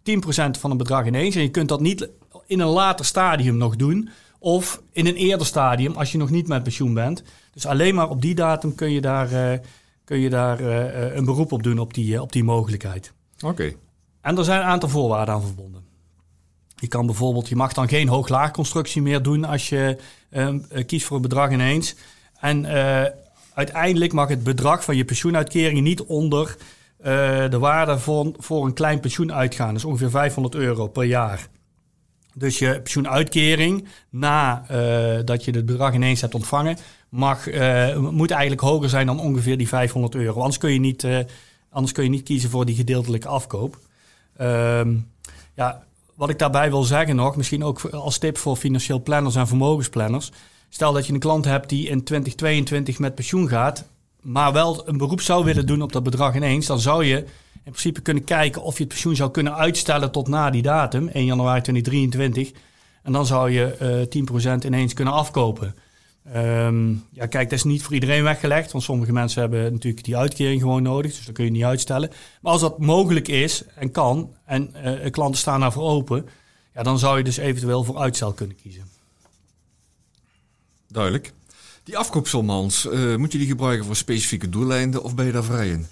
10% 0.02 0.58
van 0.58 0.70
een 0.70 0.76
bedrag 0.76 1.06
ineens. 1.06 1.34
En 1.34 1.42
je 1.42 1.50
kunt 1.50 1.68
dat 1.68 1.80
niet 1.80 2.08
in 2.46 2.60
een 2.60 2.68
later 2.68 3.04
stadium 3.04 3.56
nog 3.56 3.76
doen. 3.76 4.08
Of 4.38 4.82
in 4.92 5.06
een 5.06 5.14
eerder 5.14 5.46
stadium, 5.46 5.94
als 5.94 6.12
je 6.12 6.18
nog 6.18 6.30
niet 6.30 6.48
met 6.48 6.62
pensioen 6.62 6.94
bent. 6.94 7.22
Dus 7.52 7.66
alleen 7.66 7.94
maar 7.94 8.08
op 8.08 8.22
die 8.22 8.34
datum 8.34 8.74
kun 8.74 8.90
je 8.90 9.00
daar, 9.00 9.32
uh, 9.32 9.58
kun 10.04 10.18
je 10.18 10.30
daar 10.30 10.60
uh, 10.60 11.14
een 11.14 11.24
beroep 11.24 11.52
op 11.52 11.62
doen, 11.62 11.78
op 11.78 11.94
die, 11.94 12.22
op 12.22 12.32
die 12.32 12.44
mogelijkheid. 12.44 13.12
Oké. 13.44 13.72
En 14.20 14.38
er 14.38 14.44
zijn 14.44 14.60
een 14.60 14.66
aantal 14.66 14.88
voorwaarden 14.88 15.34
aan 15.34 15.42
verbonden. 15.42 15.84
Je 16.76 16.88
kan 16.88 17.06
bijvoorbeeld, 17.06 17.48
je 17.48 17.56
mag 17.56 17.72
dan 17.72 17.88
geen 17.88 18.08
hoog-laag 18.08 18.50
constructie 18.50 19.02
meer 19.02 19.22
doen 19.22 19.44
als 19.44 19.68
je 19.68 19.98
kiest 20.86 21.06
voor 21.06 21.16
een 21.16 21.22
bedrag 21.22 21.50
ineens. 21.50 21.94
En 22.40 22.66
uiteindelijk 23.54 24.12
mag 24.12 24.28
het 24.28 24.44
bedrag 24.44 24.84
van 24.84 24.96
je 24.96 25.04
pensioenuitkering 25.04 25.80
niet 25.80 26.02
onder 26.02 26.56
de 27.50 27.58
waarde 27.58 27.98
voor, 27.98 28.32
voor 28.38 28.64
een 28.64 28.72
klein 28.72 29.00
pensioen 29.00 29.32
uitgaan. 29.32 29.74
Is 29.74 29.84
ongeveer 29.84 30.10
500 30.10 30.54
euro 30.54 30.86
per 30.86 31.04
jaar. 31.04 31.48
Dus 32.34 32.58
je 32.58 32.80
pensioenuitkering, 32.80 33.86
nadat 34.10 34.70
uh, 34.70 35.24
dat 35.24 35.44
je 35.44 35.50
het 35.50 35.66
bedrag 35.66 35.94
ineens 35.94 36.20
hebt 36.20 36.34
ontvangen, 36.34 36.76
mag, 37.08 37.46
moet 37.96 38.30
eigenlijk 38.30 38.60
hoger 38.60 38.88
zijn 38.88 39.06
dan 39.06 39.20
ongeveer 39.20 39.58
die 39.58 39.68
500 39.68 40.14
euro. 40.14 40.38
Anders 40.38 40.58
kun 40.58 40.72
je 40.72 40.80
niet, 40.80 41.06
anders 41.70 41.92
kun 41.92 42.04
je 42.04 42.10
niet 42.10 42.22
kiezen 42.22 42.50
voor 42.50 42.64
die 42.64 42.74
gedeeltelijke 42.74 43.28
afkoop. 43.28 43.78
Ehm, 44.36 44.96
ja, 45.54 45.82
wat 46.14 46.30
ik 46.30 46.38
daarbij 46.38 46.70
wil 46.70 46.82
zeggen 46.82 47.16
nog, 47.16 47.36
misschien 47.36 47.64
ook 47.64 47.80
als 47.84 48.18
tip 48.18 48.38
voor 48.38 48.56
financieel 48.56 49.02
planners 49.02 49.36
en 49.36 49.46
vermogensplanners. 49.46 50.32
Stel 50.72 50.92
dat 50.92 51.06
je 51.06 51.12
een 51.12 51.18
klant 51.18 51.44
hebt 51.44 51.68
die 51.68 51.88
in 51.88 52.04
2022 52.04 52.98
met 52.98 53.14
pensioen 53.14 53.48
gaat, 53.48 53.88
maar 54.20 54.52
wel 54.52 54.88
een 54.88 54.96
beroep 54.96 55.20
zou 55.20 55.44
willen 55.44 55.66
doen 55.66 55.82
op 55.82 55.92
dat 55.92 56.02
bedrag 56.02 56.34
ineens, 56.34 56.66
dan 56.66 56.80
zou 56.80 57.04
je 57.04 57.16
in 57.54 57.76
principe 57.76 58.00
kunnen 58.00 58.24
kijken 58.24 58.62
of 58.62 58.74
je 58.76 58.82
het 58.82 58.92
pensioen 58.92 59.16
zou 59.16 59.30
kunnen 59.30 59.56
uitstellen 59.56 60.10
tot 60.10 60.28
na 60.28 60.50
die 60.50 60.62
datum, 60.62 61.08
1 61.08 61.24
januari 61.24 61.60
2023. 61.60 62.52
En 63.02 63.12
dan 63.12 63.26
zou 63.26 63.50
je 63.50 64.06
uh, 64.12 64.54
10% 64.62 64.66
ineens 64.66 64.94
kunnen 64.94 65.14
afkopen. 65.14 65.74
Um, 66.36 67.04
ja, 67.12 67.26
kijk, 67.26 67.50
dat 67.50 67.58
is 67.58 67.64
niet 67.64 67.82
voor 67.82 67.94
iedereen 67.94 68.22
weggelegd, 68.22 68.72
want 68.72 68.84
sommige 68.84 69.12
mensen 69.12 69.40
hebben 69.40 69.72
natuurlijk 69.72 70.04
die 70.04 70.16
uitkering 70.16 70.60
gewoon 70.60 70.82
nodig, 70.82 71.14
dus 71.14 71.24
dat 71.24 71.34
kun 71.34 71.44
je 71.44 71.50
niet 71.50 71.64
uitstellen. 71.64 72.10
Maar 72.40 72.52
als 72.52 72.60
dat 72.60 72.78
mogelijk 72.78 73.28
is 73.28 73.64
en 73.74 73.90
kan, 73.90 74.34
en 74.44 74.74
uh, 74.84 75.10
klanten 75.10 75.40
staan 75.40 75.60
daarvoor 75.60 75.82
open, 75.82 76.28
ja, 76.74 76.82
dan 76.82 76.98
zou 76.98 77.18
je 77.18 77.24
dus 77.24 77.36
eventueel 77.36 77.84
voor 77.84 77.98
uitstel 77.98 78.32
kunnen 78.32 78.56
kiezen. 78.56 78.99
Duidelijk. 80.92 81.32
Die 81.84 81.98
afkoopsom, 81.98 82.48
Hans, 82.48 82.86
uh, 82.86 83.16
moet 83.16 83.32
je 83.32 83.38
die 83.38 83.46
gebruiken 83.46 83.86
voor 83.86 83.96
specifieke 83.96 84.48
doeleinden 84.48 85.02
of 85.02 85.14
ben 85.14 85.26
je 85.26 85.32
daar 85.32 85.44
vrij 85.44 85.68
in? 85.68 85.86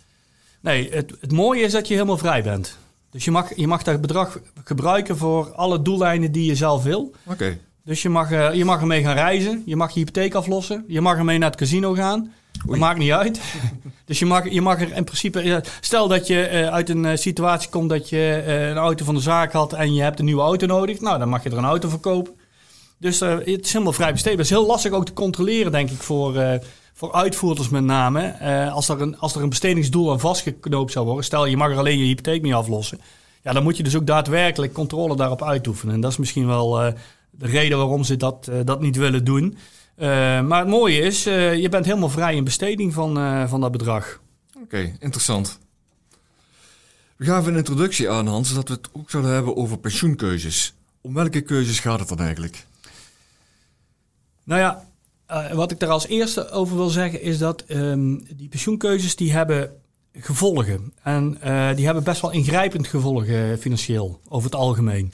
Nee, 0.61 0.91
het, 0.91 1.13
het 1.21 1.33
mooie 1.33 1.63
is 1.63 1.73
dat 1.73 1.89
je 1.89 1.95
helemaal 1.95 2.19
vrij 2.19 2.43
bent. 2.43 2.77
Dus 3.11 3.25
je 3.25 3.31
mag, 3.31 3.57
je 3.57 3.67
mag 3.67 3.83
dat 3.83 4.01
bedrag 4.01 4.41
gebruiken 4.65 5.17
voor 5.17 5.53
alle 5.53 5.83
doeleinden 5.83 6.33
die 6.33 6.45
je 6.45 6.55
zelf 6.55 6.83
wil. 6.83 7.01
Oké. 7.01 7.33
Okay. 7.33 7.61
Dus 7.85 8.03
je 8.03 8.09
mag, 8.09 8.31
uh, 8.31 8.55
je 8.55 8.65
mag 8.65 8.81
ermee 8.81 9.03
gaan 9.03 9.15
reizen. 9.15 9.63
Je 9.67 9.77
mag 9.77 9.91
je 9.91 9.99
hypotheek 9.99 10.35
aflossen. 10.35 10.85
Je 10.89 11.01
mag 11.01 11.17
ermee 11.17 11.39
naar 11.39 11.51
het 11.51 11.59
casino 11.59 11.95
gaan. 11.95 12.33
Dat 12.67 12.79
maakt 12.79 12.99
niet 12.99 13.13
uit. 13.13 13.41
dus 14.05 14.19
je 14.19 14.27
mag, 14.27 14.51
je 14.51 14.61
mag 14.61 14.81
er 14.81 14.93
in 14.93 15.05
principe... 15.05 15.65
Stel 15.81 16.09
dat 16.09 16.27
je 16.27 16.51
uh, 16.53 16.69
uit 16.69 16.89
een 16.89 17.19
situatie 17.19 17.71
komt 17.71 17.91
dat 17.91 18.09
je 18.09 18.43
een 18.71 18.77
auto 18.77 19.05
van 19.05 19.15
de 19.15 19.21
zaak 19.21 19.53
had... 19.53 19.73
en 19.73 19.95
je 19.95 20.03
hebt 20.03 20.19
een 20.19 20.25
nieuwe 20.25 20.43
auto 20.43 20.67
nodig. 20.67 21.01
Nou, 21.01 21.19
dan 21.19 21.29
mag 21.29 21.43
je 21.43 21.51
er 21.51 21.59
een 21.59 21.65
auto 21.65 21.89
voor 21.89 22.23
Dus 22.99 23.21
het 23.21 23.65
is 23.65 23.73
helemaal 23.73 23.93
vrij 23.93 24.13
besteedbaar. 24.13 24.45
Het 24.45 24.51
is 24.53 24.59
heel 24.59 24.67
lastig 24.67 24.93
ook 24.93 25.07
te 25.07 25.13
controleren, 25.13 25.73
denk 25.73 25.91
ik, 25.91 26.03
voor, 26.03 26.61
voor 26.95 27.13
uitvoerders 27.13 27.69
met 27.69 27.85
name. 27.85 28.39
als, 28.71 28.89
er 28.89 29.01
een, 29.01 29.19
als 29.19 29.35
er 29.35 29.43
een 29.43 29.49
bestedingsdoel 29.49 30.11
aan 30.11 30.21
vastgeknoopt 30.21 30.93
zou 30.93 31.07
worden... 31.07 31.25
stel 31.25 31.47
je 31.47 31.57
mag 31.57 31.71
er 31.71 31.79
alleen 31.79 31.99
je 31.99 32.05
hypotheek 32.05 32.43
mee 32.43 32.55
aflossen... 32.55 33.01
Ja, 33.43 33.53
dan 33.53 33.63
moet 33.63 33.77
je 33.77 33.83
dus 33.83 33.97
ook 33.97 34.07
daadwerkelijk 34.07 34.73
controle 34.73 35.17
daarop 35.17 35.43
uitoefenen. 35.43 35.95
En 35.95 36.01
dat 36.01 36.11
is 36.11 36.17
misschien 36.17 36.47
wel 36.47 36.71
de 37.31 37.47
reden 37.47 37.79
waarom 37.79 38.05
ze 38.05 38.17
dat, 38.17 38.51
dat 38.65 38.81
niet 38.81 38.97
willen 38.97 39.25
doen. 39.25 39.57
Maar 40.47 40.59
het 40.59 40.69
mooie 40.69 40.99
is, 40.99 41.25
je 41.25 41.67
bent 41.71 41.85
helemaal 41.85 42.09
vrij 42.09 42.35
in 42.35 42.45
besteding 42.45 42.95
van, 42.95 43.15
van 43.49 43.61
dat 43.61 43.73
bedrag. 43.73 44.21
Oké, 44.63 44.97
interessant. 44.99 45.59
We 47.17 47.25
gaven 47.25 47.53
een 47.53 47.59
introductie 47.59 48.11
aan, 48.11 48.27
Hans, 48.27 48.55
dat 48.55 48.69
we 48.69 48.75
het 48.75 48.89
ook 48.93 49.11
zouden 49.11 49.33
hebben 49.33 49.57
over 49.57 49.79
pensioenkeuzes. 49.79 50.75
Om 51.01 51.15
welke 51.15 51.41
keuzes 51.41 51.81
gaat 51.81 51.99
het 51.99 52.09
dan 52.09 52.21
eigenlijk? 52.21 52.67
Nou 54.49 54.61
ja, 54.61 54.85
wat 55.55 55.71
ik 55.71 55.81
daar 55.81 55.89
als 55.89 56.07
eerste 56.07 56.51
over 56.51 56.77
wil 56.77 56.89
zeggen 56.89 57.23
is 57.23 57.39
dat 57.39 57.65
um, 57.69 58.27
die 58.37 58.49
pensioenkeuzes 58.49 59.17
die 59.17 59.33
hebben 59.33 59.73
gevolgen. 60.13 60.93
En 61.03 61.39
uh, 61.45 61.75
die 61.75 61.85
hebben 61.85 62.05
best 62.05 62.21
wel 62.21 62.31
ingrijpend 62.31 62.87
gevolgen 62.87 63.59
financieel, 63.59 64.21
over 64.29 64.51
het 64.51 64.59
algemeen. 64.59 65.13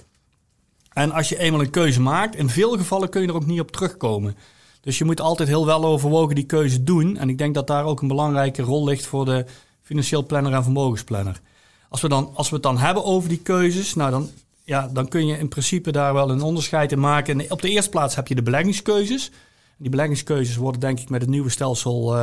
En 0.92 1.12
als 1.12 1.28
je 1.28 1.38
eenmaal 1.38 1.60
een 1.60 1.70
keuze 1.70 2.00
maakt, 2.00 2.36
in 2.36 2.48
veel 2.48 2.76
gevallen 2.76 3.08
kun 3.08 3.22
je 3.22 3.28
er 3.28 3.34
ook 3.34 3.46
niet 3.46 3.60
op 3.60 3.70
terugkomen. 3.70 4.36
Dus 4.80 4.98
je 4.98 5.04
moet 5.04 5.20
altijd 5.20 5.48
heel 5.48 5.66
wel 5.66 5.84
overwogen 5.84 6.34
die 6.34 6.46
keuze 6.46 6.82
doen. 6.82 7.16
En 7.16 7.28
ik 7.28 7.38
denk 7.38 7.54
dat 7.54 7.66
daar 7.66 7.84
ook 7.84 8.02
een 8.02 8.08
belangrijke 8.08 8.62
rol 8.62 8.84
ligt 8.84 9.06
voor 9.06 9.24
de 9.24 9.44
financieel 9.82 10.26
planner 10.26 10.52
en 10.52 10.62
vermogensplanner. 10.62 11.40
Als 11.88 12.00
we, 12.00 12.08
dan, 12.08 12.30
als 12.34 12.48
we 12.48 12.54
het 12.54 12.64
dan 12.64 12.78
hebben 12.78 13.04
over 13.04 13.28
die 13.28 13.42
keuzes, 13.42 13.94
nou 13.94 14.10
dan, 14.10 14.30
ja, 14.64 14.88
dan 14.92 15.08
kun 15.08 15.26
je 15.26 15.38
in 15.38 15.48
principe 15.48 15.92
daar 15.92 16.14
wel 16.14 16.30
een 16.30 16.42
onderscheid 16.42 16.92
in 16.92 17.00
maken. 17.00 17.40
En 17.40 17.50
op 17.50 17.62
de 17.62 17.68
eerste 17.68 17.90
plaats 17.90 18.14
heb 18.14 18.28
je 18.28 18.34
de 18.34 18.42
beleggingskeuzes. 18.42 19.30
Die 19.76 19.90
beleggingskeuzes 19.90 20.56
worden 20.56 20.80
denk 20.80 21.00
ik 21.00 21.08
met 21.08 21.20
het 21.20 21.30
nieuwe 21.30 21.50
stelsel 21.50 22.14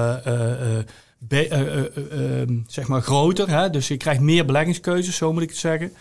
be, 1.28 1.48
uh, 1.50 1.60
uh, 1.60 2.42
uh, 2.42 2.64
zeg 2.68 2.88
maar 2.88 3.02
groter. 3.02 3.50
Hè? 3.50 3.70
Dus 3.70 3.88
je 3.88 3.98
krijgt 3.98 4.22
meer 4.22 4.46
beleggingskeuzes, 4.46 5.16
zo 5.16 5.34
moet 5.34 5.42
ik 5.42 5.50
het 5.50 5.58
zeggen. 5.58 5.94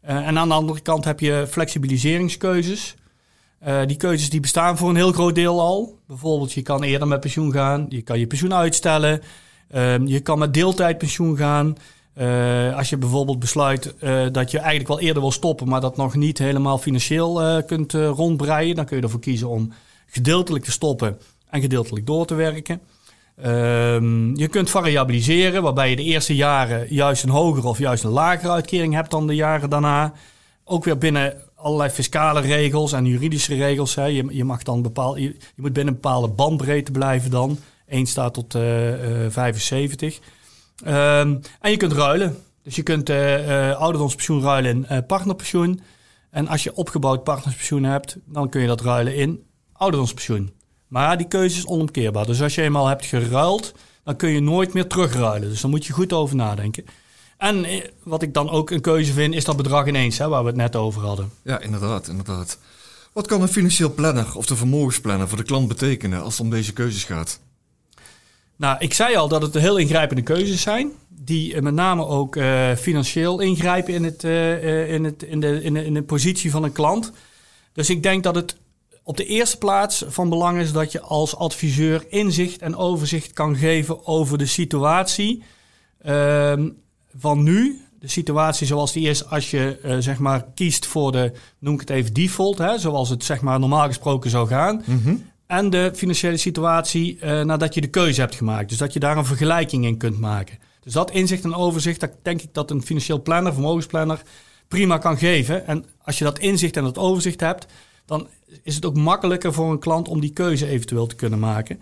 en 0.00 0.38
aan 0.38 0.48
de 0.48 0.54
andere 0.54 0.80
kant 0.80 1.04
heb 1.04 1.20
je 1.20 1.46
flexibiliseringskeuzes. 1.48 2.94
die 3.86 3.96
keuzes 3.96 4.30
die 4.30 4.40
bestaan 4.40 4.76
voor 4.78 4.88
een 4.88 4.96
heel 4.96 5.12
groot 5.12 5.34
deel 5.34 5.60
al. 5.60 5.98
Bijvoorbeeld, 6.06 6.52
je 6.52 6.62
kan 6.62 6.82
eerder 6.82 7.08
met 7.08 7.20
pensioen 7.20 7.52
gaan. 7.52 7.86
Je 7.88 8.02
kan 8.02 8.18
je 8.18 8.26
pensioen 8.26 8.54
uitstellen. 8.54 9.22
Ehm, 9.68 10.06
je 10.06 10.20
kan 10.20 10.38
met 10.38 10.54
deeltijdpensioen 10.54 11.36
gaan. 11.36 11.76
Als 12.76 12.90
je 12.90 12.96
bijvoorbeeld 12.96 13.38
besluit 13.38 13.94
dat 14.32 14.50
je 14.50 14.58
eigenlijk 14.58 14.88
wel 14.88 15.00
eerder 15.00 15.22
wil 15.22 15.32
stoppen, 15.32 15.68
maar 15.68 15.80
dat 15.80 15.96
nog 15.96 16.14
niet 16.14 16.38
helemaal 16.38 16.78
financieel 16.78 17.62
kunt 17.66 17.92
rondbreien, 17.92 18.76
dan 18.76 18.84
kun 18.84 18.96
je 18.96 19.02
ervoor 19.02 19.20
kiezen 19.20 19.48
om 19.48 19.72
gedeeltelijk 20.06 20.64
te 20.64 20.70
stoppen 20.70 21.18
en 21.50 21.60
gedeeltelijk 21.60 22.06
door 22.06 22.26
te 22.26 22.34
werken. 22.34 22.80
Um, 23.44 24.36
je 24.36 24.48
kunt 24.48 24.70
variabiliseren, 24.70 25.62
waarbij 25.62 25.90
je 25.90 25.96
de 25.96 26.02
eerste 26.02 26.34
jaren 26.34 26.94
juist 26.94 27.22
een 27.22 27.30
hogere 27.30 27.68
of 27.68 27.78
juist 27.78 28.04
een 28.04 28.10
lagere 28.10 28.52
uitkering 28.52 28.94
hebt 28.94 29.10
dan 29.10 29.26
de 29.26 29.34
jaren 29.34 29.70
daarna. 29.70 30.12
Ook 30.64 30.84
weer 30.84 30.98
binnen 30.98 31.34
allerlei 31.56 31.90
fiscale 31.90 32.40
regels 32.40 32.92
en 32.92 33.06
juridische 33.06 33.54
regels. 33.54 33.94
Hè. 33.94 34.04
Je, 34.04 34.26
je, 34.30 34.44
mag 34.44 34.62
dan 34.62 34.82
bepaal, 34.82 35.16
je, 35.16 35.36
moet 35.56 35.72
binnen 35.72 35.94
een 35.94 36.00
bepaalde 36.00 36.28
bandbreedte 36.28 36.92
blijven 36.92 37.30
dan. 37.30 37.58
1 37.86 38.06
staat 38.06 38.34
tot 38.34 38.54
uh, 38.54 39.24
uh, 39.24 39.30
75. 39.30 40.18
Um, 40.86 41.40
en 41.60 41.70
je 41.70 41.76
kunt 41.76 41.92
ruilen. 41.92 42.36
Dus 42.62 42.76
je 42.76 42.82
kunt 42.82 43.10
uh, 43.10 43.76
ouderdomspensioen 43.76 44.42
ruilen 44.42 44.86
in 44.88 45.06
partnerpensioen. 45.06 45.80
En 46.30 46.48
als 46.48 46.62
je 46.62 46.74
opgebouwd 46.74 47.24
partnerspensioen 47.24 47.84
hebt, 47.84 48.16
dan 48.24 48.48
kun 48.48 48.60
je 48.60 48.66
dat 48.66 48.80
ruilen 48.80 49.16
in 49.16 49.44
ouderdomspensioen. 49.72 50.52
Maar 50.88 51.16
die 51.16 51.28
keuze 51.28 51.56
is 51.56 51.66
onomkeerbaar. 51.66 52.26
Dus 52.26 52.42
als 52.42 52.54
je 52.54 52.62
eenmaal 52.62 52.86
hebt 52.86 53.04
geruild, 53.04 53.74
dan 54.04 54.16
kun 54.16 54.28
je 54.28 54.40
nooit 54.40 54.72
meer 54.72 54.86
terugruilen. 54.86 55.48
Dus 55.48 55.60
daar 55.60 55.70
moet 55.70 55.86
je 55.86 55.92
goed 55.92 56.12
over 56.12 56.36
nadenken. 56.36 56.84
En 57.38 57.64
eh, 57.64 57.84
wat 58.02 58.22
ik 58.22 58.34
dan 58.34 58.50
ook 58.50 58.70
een 58.70 58.80
keuze 58.80 59.12
vind, 59.12 59.34
is 59.34 59.44
dat 59.44 59.56
bedrag 59.56 59.86
ineens, 59.86 60.18
hè, 60.18 60.28
waar 60.28 60.42
we 60.42 60.48
het 60.48 60.56
net 60.56 60.76
over 60.76 61.02
hadden. 61.02 61.30
Ja, 61.44 61.60
inderdaad, 61.60 62.08
inderdaad. 62.08 62.58
Wat 63.12 63.26
kan 63.26 63.42
een 63.42 63.48
financieel 63.48 63.94
planner 63.94 64.36
of 64.36 64.46
de 64.46 64.56
vermogensplanner 64.56 65.28
voor 65.28 65.38
de 65.38 65.44
klant 65.44 65.68
betekenen 65.68 66.22
als 66.22 66.32
het 66.32 66.42
om 66.42 66.50
deze 66.50 66.72
keuzes 66.72 67.04
gaat? 67.04 67.40
Nou, 68.62 68.76
ik 68.78 68.94
zei 68.94 69.16
al 69.16 69.28
dat 69.28 69.42
het 69.42 69.54
heel 69.54 69.76
ingrijpende 69.76 70.22
keuzes 70.22 70.62
zijn. 70.62 70.92
Die 71.08 71.62
met 71.62 71.74
name 71.74 72.06
ook 72.06 72.36
uh, 72.36 72.74
financieel 72.74 73.40
ingrijpen 73.40 73.94
in, 73.94 74.04
het, 74.04 74.24
uh, 74.24 74.92
in, 74.92 75.04
het, 75.04 75.22
in, 75.22 75.40
de, 75.40 75.62
in, 75.62 75.74
de, 75.74 75.84
in 75.84 75.94
de 75.94 76.02
positie 76.02 76.50
van 76.50 76.62
een 76.62 76.72
klant. 76.72 77.12
Dus 77.72 77.90
ik 77.90 78.02
denk 78.02 78.22
dat 78.22 78.34
het 78.34 78.56
op 79.02 79.16
de 79.16 79.24
eerste 79.24 79.58
plaats 79.58 80.04
van 80.08 80.28
belang 80.28 80.58
is 80.58 80.72
dat 80.72 80.92
je 80.92 81.00
als 81.00 81.36
adviseur 81.36 82.04
inzicht 82.08 82.60
en 82.60 82.76
overzicht 82.76 83.32
kan 83.32 83.56
geven 83.56 84.06
over 84.06 84.38
de 84.38 84.46
situatie 84.46 85.42
uh, 86.06 86.52
van 87.18 87.42
nu. 87.42 87.80
De 88.00 88.08
situatie 88.08 88.66
zoals 88.66 88.92
die 88.92 89.08
is 89.08 89.28
als 89.28 89.50
je 89.50 89.96
zeg 89.98 90.18
maar 90.18 90.44
kiest 90.54 90.86
voor 90.86 91.12
de, 91.12 91.32
noem 91.58 91.74
ik 91.74 91.80
het 91.80 91.90
even 91.90 92.12
default, 92.12 92.58
hè, 92.58 92.78
zoals 92.78 93.08
het 93.08 93.24
zeg 93.24 93.40
maar 93.40 93.60
normaal 93.60 93.86
gesproken 93.86 94.30
zou 94.30 94.48
gaan. 94.48 94.82
-hmm. 94.84 95.30
En 95.52 95.70
de 95.70 95.90
financiële 95.94 96.36
situatie 96.36 97.18
uh, 97.22 97.42
nadat 97.42 97.74
je 97.74 97.80
de 97.80 97.86
keuze 97.86 98.20
hebt 98.20 98.34
gemaakt. 98.34 98.68
Dus 98.68 98.78
dat 98.78 98.92
je 98.92 99.00
daar 99.00 99.16
een 99.16 99.24
vergelijking 99.24 99.84
in 99.84 99.96
kunt 99.96 100.18
maken. 100.18 100.58
Dus 100.80 100.92
dat 100.92 101.10
inzicht 101.10 101.44
en 101.44 101.54
overzicht, 101.54 102.00
dat 102.00 102.10
denk 102.22 102.42
ik 102.42 102.48
dat 102.52 102.70
een 102.70 102.82
financieel 102.82 103.22
planner, 103.22 103.52
vermogensplanner, 103.52 104.22
prima 104.68 104.98
kan 104.98 105.18
geven. 105.18 105.66
En 105.66 105.84
als 106.02 106.18
je 106.18 106.24
dat 106.24 106.38
inzicht 106.38 106.76
en 106.76 106.82
dat 106.82 106.98
overzicht 106.98 107.40
hebt, 107.40 107.66
dan 108.06 108.28
is 108.62 108.74
het 108.74 108.84
ook 108.84 108.96
makkelijker 108.96 109.52
voor 109.52 109.70
een 109.70 109.78
klant 109.78 110.08
om 110.08 110.20
die 110.20 110.32
keuze 110.32 110.66
eventueel 110.66 111.06
te 111.06 111.14
kunnen 111.14 111.38
maken. 111.38 111.80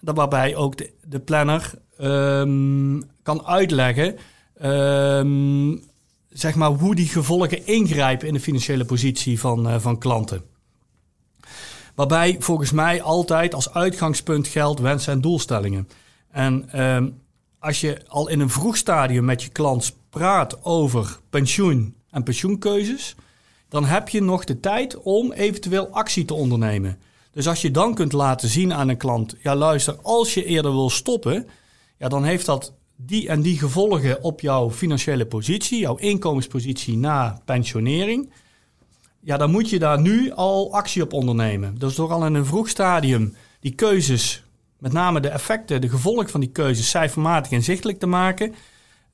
Waarbij 0.00 0.56
ook 0.56 0.76
de, 0.76 0.90
de 1.06 1.20
planner 1.20 1.70
um, 2.00 3.02
kan 3.22 3.46
uitleggen 3.46 4.16
um, 4.62 5.82
zeg 6.28 6.54
maar 6.54 6.70
hoe 6.70 6.94
die 6.94 7.08
gevolgen 7.08 7.66
ingrijpen 7.66 8.28
in 8.28 8.34
de 8.34 8.40
financiële 8.40 8.84
positie 8.84 9.40
van, 9.40 9.68
uh, 9.68 9.78
van 9.78 9.98
klanten. 9.98 10.51
Waarbij 11.94 12.36
volgens 12.38 12.72
mij 12.72 13.02
altijd 13.02 13.54
als 13.54 13.72
uitgangspunt 13.74 14.48
geldt 14.48 14.80
wensen 14.80 15.12
en 15.12 15.20
doelstellingen. 15.20 15.88
En 16.30 16.82
um, 16.82 17.20
als 17.58 17.80
je 17.80 18.00
al 18.06 18.28
in 18.28 18.40
een 18.40 18.50
vroeg 18.50 18.76
stadium 18.76 19.24
met 19.24 19.42
je 19.42 19.48
klant 19.48 19.96
praat 20.10 20.64
over 20.64 21.18
pensioen 21.30 21.94
en 22.10 22.22
pensioenkeuzes, 22.22 23.14
dan 23.68 23.84
heb 23.84 24.08
je 24.08 24.22
nog 24.22 24.44
de 24.44 24.60
tijd 24.60 25.00
om 25.00 25.32
eventueel 25.32 25.88
actie 25.88 26.24
te 26.24 26.34
ondernemen. 26.34 26.98
Dus 27.32 27.48
als 27.48 27.62
je 27.62 27.70
dan 27.70 27.94
kunt 27.94 28.12
laten 28.12 28.48
zien 28.48 28.72
aan 28.72 28.88
een 28.88 28.96
klant, 28.96 29.36
ja 29.42 29.56
luister, 29.56 29.96
als 30.02 30.34
je 30.34 30.44
eerder 30.44 30.72
wil 30.72 30.90
stoppen, 30.90 31.48
ja, 31.98 32.08
dan 32.08 32.24
heeft 32.24 32.46
dat 32.46 32.72
die 32.96 33.28
en 33.28 33.42
die 33.42 33.58
gevolgen 33.58 34.22
op 34.22 34.40
jouw 34.40 34.70
financiële 34.70 35.26
positie, 35.26 35.78
jouw 35.78 35.96
inkomenspositie 35.96 36.96
na 36.96 37.40
pensionering. 37.44 38.30
Ja, 39.24 39.36
dan 39.36 39.50
moet 39.50 39.70
je 39.70 39.78
daar 39.78 40.00
nu 40.00 40.32
al 40.32 40.74
actie 40.74 41.02
op 41.02 41.12
ondernemen. 41.12 41.78
Dus 41.78 41.94
door 41.94 42.12
al 42.12 42.26
in 42.26 42.34
een 42.34 42.46
vroeg 42.46 42.68
stadium 42.68 43.34
die 43.60 43.74
keuzes, 43.74 44.44
met 44.78 44.92
name 44.92 45.20
de 45.20 45.28
effecten, 45.28 45.80
de 45.80 45.88
gevolgen 45.88 46.28
van 46.28 46.40
die 46.40 46.50
keuzes 46.50 46.90
cijfermatig 46.90 47.52
inzichtelijk 47.52 47.98
te 47.98 48.06
maken, 48.06 48.54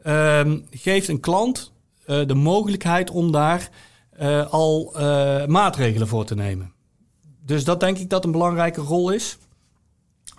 um, 0.07 0.67
geeft 0.71 1.09
een 1.09 1.21
klant 1.21 1.73
uh, 2.07 2.27
de 2.27 2.35
mogelijkheid 2.35 3.11
om 3.11 3.33
daar 3.33 3.71
uh, 4.21 4.53
al 4.53 4.95
uh, 4.97 5.47
maatregelen 5.47 6.09
voor 6.09 6.25
te 6.25 6.35
nemen. 6.35 6.73
Dus 7.45 7.65
dat 7.65 7.81
denk 7.81 7.99
ik 7.99 8.11
dat 8.11 8.25
een 8.25 8.33
belangrijke 8.33 8.81
rol 8.81 9.11
is. 9.11 9.39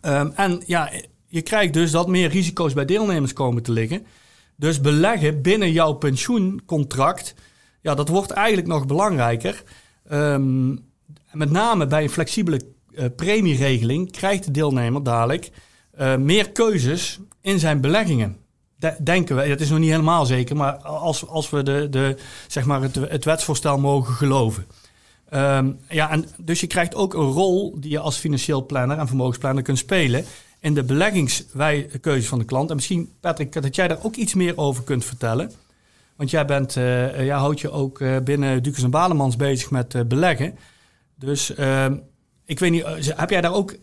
Um, 0.05 0.31
en 0.35 0.61
ja, 0.65 0.91
je 1.27 1.41
krijgt 1.41 1.73
dus 1.73 1.91
dat 1.91 2.07
meer 2.07 2.29
risico's 2.29 2.73
bij 2.73 2.85
deelnemers 2.85 3.33
komen 3.33 3.63
te 3.63 3.71
liggen. 3.71 4.05
Dus 4.55 4.81
beleggen 4.81 5.41
binnen 5.41 5.71
jouw 5.71 5.93
pensioencontract, 5.93 7.35
ja, 7.81 7.95
dat 7.95 8.09
wordt 8.09 8.31
eigenlijk 8.31 8.67
nog 8.67 8.85
belangrijker. 8.85 9.63
Um, 10.11 10.87
met 11.31 11.51
name 11.51 11.87
bij 11.87 12.03
een 12.03 12.09
flexibele 12.09 12.61
uh, 12.91 13.05
premieregeling 13.15 14.11
krijgt 14.11 14.45
de 14.45 14.51
deelnemer 14.51 15.03
dadelijk 15.03 15.51
meer 16.17 16.51
keuzes 16.51 17.19
in 17.41 17.59
zijn 17.59 17.81
beleggingen 17.81 18.37
denken 19.03 19.35
we, 19.35 19.47
dat 19.47 19.59
is 19.59 19.69
nog 19.69 19.79
niet 19.79 19.89
helemaal 19.89 20.25
zeker, 20.25 20.55
maar 20.55 20.73
als, 20.77 21.27
als 21.27 21.49
we 21.49 21.63
de, 21.63 21.87
de, 21.89 22.15
zeg 22.47 22.65
maar 22.65 22.81
het, 22.81 23.25
wetsvoorstel 23.25 23.77
mogen 23.77 24.13
geloven. 24.13 24.65
Um, 25.33 25.79
ja, 25.89 26.11
en 26.11 26.25
dus 26.37 26.59
je 26.59 26.67
krijgt 26.67 26.95
ook 26.95 27.13
een 27.13 27.31
rol 27.31 27.79
die 27.79 27.91
je 27.91 27.99
als 27.99 28.17
financieel 28.17 28.65
planner 28.65 28.97
en 28.97 29.07
vermogensplanner 29.07 29.63
kunt 29.63 29.77
spelen 29.77 30.25
in 30.59 30.73
de 30.73 30.83
beleggingskeuze 30.83 32.27
van 32.27 32.39
de 32.39 32.45
klant. 32.45 32.69
En 32.69 32.75
misschien, 32.75 33.11
Patrick, 33.19 33.61
dat 33.61 33.75
jij 33.75 33.87
daar 33.87 34.03
ook 34.03 34.15
iets 34.15 34.33
meer 34.33 34.57
over 34.57 34.83
kunt 34.83 35.05
vertellen. 35.05 35.51
Want 36.19 36.31
jij 36.31 36.45
bent, 36.45 36.75
uh, 36.75 37.37
houdt 37.37 37.59
je 37.59 37.71
ook 37.71 37.99
uh, 37.99 38.17
binnen 38.23 38.63
Dukes 38.63 38.83
en 38.83 38.89
Balemans 38.89 39.35
bezig 39.35 39.71
met 39.71 40.07
beleggen. 40.07 40.57
Dus 41.15 41.55
ehm, 41.55 41.97
ik 42.45 42.59
weet 42.59 42.71
niet, 42.71 42.83
eh, 42.83 43.17
heb 43.17 43.29
jij 43.29 43.41
daar 43.41 43.53
ook 43.53 43.75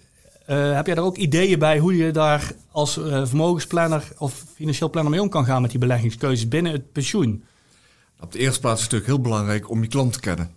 heb 0.47 0.87
jij 0.87 0.95
daar 0.95 1.05
ook 1.05 1.17
ideeën 1.17 1.59
bij 1.59 1.79
hoe 1.79 1.97
je 1.97 2.11
daar 2.11 2.53
als 2.71 2.93
vermogensplanner 3.25 4.09
of 4.19 4.45
financieel 4.55 4.91
planner 4.91 5.13
mee 5.13 5.23
om 5.23 5.29
kan 5.29 5.45
gaan 5.45 5.63
met 5.63 5.71
die 5.71 5.81
beleggingskeuzes 5.81 6.49
binnen 6.49 6.73
het 6.73 6.93
pensioen? 6.93 7.45
Op 8.21 8.33
de 8.33 8.39
eerste 8.39 8.61
plaats 8.61 8.79
is 8.79 8.85
het 8.85 8.93
natuurlijk 8.93 9.21
heel 9.21 9.31
belangrijk 9.31 9.71
om 9.71 9.83
je 9.83 9.89
klant 9.89 10.13
te 10.13 10.21
kennen. 10.21 10.51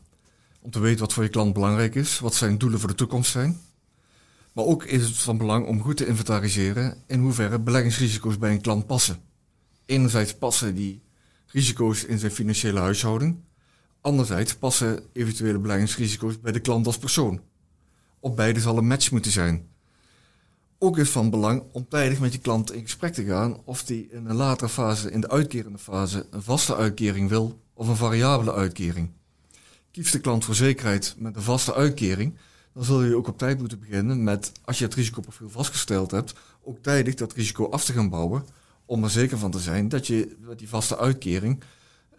Om 0.62 0.71
te 0.71 0.79
weten 0.79 1.00
wat 1.00 1.13
voor 1.13 1.24
je 1.24 1.29
klant 1.29 1.53
belangrijk 1.53 1.95
is, 1.95 2.19
wat 2.19 2.36
zijn 2.36 2.57
doelen 2.57 2.79
voor 2.79 2.89
de 2.89 2.95
toekomst 2.95 3.31
zijn. 3.31 3.59
Maar 4.53 4.65
ook 4.65 4.83
is 4.83 5.03
het 5.03 5.17
van 5.17 5.38
belang 5.38 5.67
om 5.67 5.81
goed 5.81 5.98
te 5.98 6.07
inventariseren 6.07 7.03
in 7.07 7.19
hoeverre 7.19 7.59
beleggingsrisico's 7.59 8.38
bij 8.38 8.51
een 8.51 8.62
klant 8.62 8.86
passen. 8.86 9.17
Enerzijds 9.86 10.33
passen 10.33 10.75
die 10.75 11.01
risico's 11.51 12.03
in 12.03 12.20
zijn 12.20 12.32
financiële 12.32 12.79
huishouding. 12.79 13.38
Anderzijds 14.01 14.56
passen 14.56 15.03
eventuele 15.13 15.60
beleggingsrisico's 15.60 16.39
bij 16.39 16.51
de 16.51 16.60
klant 16.60 16.86
als 16.86 16.98
persoon. 16.98 17.41
Op 18.20 18.36
beide 18.36 18.60
zal 18.60 18.77
een 18.77 18.88
match 18.88 19.12
moeten 19.12 19.32
zijn. 19.32 19.68
Ook 20.77 20.98
is 20.98 21.10
van 21.10 21.29
belang 21.29 21.63
om 21.72 21.88
tijdig 21.89 22.20
met 22.20 22.34
je 22.34 22.39
klant 22.39 22.74
in 22.74 22.82
gesprek 22.82 23.13
te 23.13 23.24
gaan 23.24 23.62
of 23.65 23.84
die 23.84 24.08
in 24.12 24.25
een 24.25 24.36
latere 24.36 24.70
fase, 24.70 25.12
in 25.12 25.22
de 25.22 25.29
uitkerende 25.29 25.77
fase, 25.77 26.25
een 26.29 26.41
vaste 26.41 26.75
uitkering 26.75 27.29
wil 27.29 27.60
of 27.74 27.88
een 27.88 27.96
variabele 27.96 28.53
uitkering. 28.53 29.10
Kiest 29.91 30.12
de 30.12 30.20
klant 30.20 30.46
voor 30.46 30.56
zekerheid 30.56 31.15
met 31.18 31.36
een 31.36 31.41
vaste 31.41 31.74
uitkering, 31.74 32.38
dan 32.74 32.84
zul 32.84 33.03
je 33.03 33.15
ook 33.15 33.27
op 33.27 33.38
tijd 33.38 33.60
moeten 33.60 33.79
beginnen 33.79 34.24
met, 34.24 34.51
als 34.65 34.77
je 34.77 34.86
het 34.86 34.94
risicoprofiel 34.94 35.50
vastgesteld 35.50 36.12
hebt, 36.12 36.34
ook 36.63 36.77
tijdig 36.82 37.15
dat 37.15 37.34
risico 37.34 37.70
af 37.70 37.86
te 37.86 37.94
gaan 37.94 38.10
bouwen, 38.10 38.46
om 38.89 39.03
er 39.03 39.10
zeker 39.10 39.38
van 39.38 39.51
te 39.51 39.60
zijn 39.60 39.89
dat 39.89 40.08
je 40.08 40.36
met 40.39 40.60
die 40.60 40.69
vaste 40.69 40.98
uitkering 40.98 41.63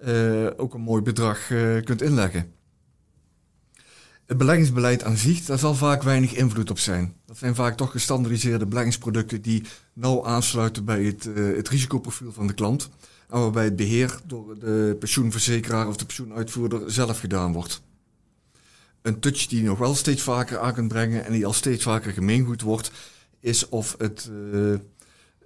uh, 0.04 0.46
ook 0.56 0.74
een 0.74 0.80
mooi 0.80 1.02
bedrag 1.02 1.50
uh, 1.50 1.82
kunt 1.82 2.02
inleggen. 2.02 2.52
Het 4.26 4.38
beleggingsbeleid 4.38 5.04
aan 5.04 5.16
zich, 5.16 5.44
daar 5.44 5.58
zal 5.58 5.74
vaak 5.74 6.02
weinig 6.02 6.34
invloed 6.34 6.70
op 6.70 6.78
zijn. 6.78 7.14
Dat 7.26 7.38
zijn 7.38 7.54
vaak 7.54 7.76
toch 7.76 7.90
gestandardiseerde 7.90 8.66
beleggingsproducten 8.66 9.42
die 9.42 9.62
nauw 9.92 10.24
aansluiten 10.24 10.84
bij 10.84 11.02
het, 11.02 11.26
uh, 11.26 11.56
het 11.56 11.68
risicoprofiel 11.68 12.32
van 12.32 12.46
de 12.46 12.52
klant. 12.52 12.88
En 13.28 13.40
waarbij 13.40 13.64
het 13.64 13.76
beheer 13.76 14.20
door 14.26 14.58
de 14.58 14.96
pensioenverzekeraar 14.98 15.88
of 15.88 15.96
de 15.96 16.04
pensioenuitvoerder 16.04 16.90
zelf 16.92 17.20
gedaan 17.20 17.52
wordt. 17.52 17.82
Een 19.02 19.20
touch 19.20 19.46
die 19.46 19.62
je 19.62 19.68
nog 19.68 19.78
wel 19.78 19.94
steeds 19.94 20.22
vaker 20.22 20.58
aan 20.58 20.74
kunt 20.74 20.88
brengen 20.88 21.24
en 21.24 21.32
die 21.32 21.46
al 21.46 21.52
steeds 21.52 21.82
vaker 21.82 22.12
gemeengoed 22.12 22.60
wordt, 22.60 22.90
is 23.40 23.68
of 23.68 23.94
het, 23.98 24.30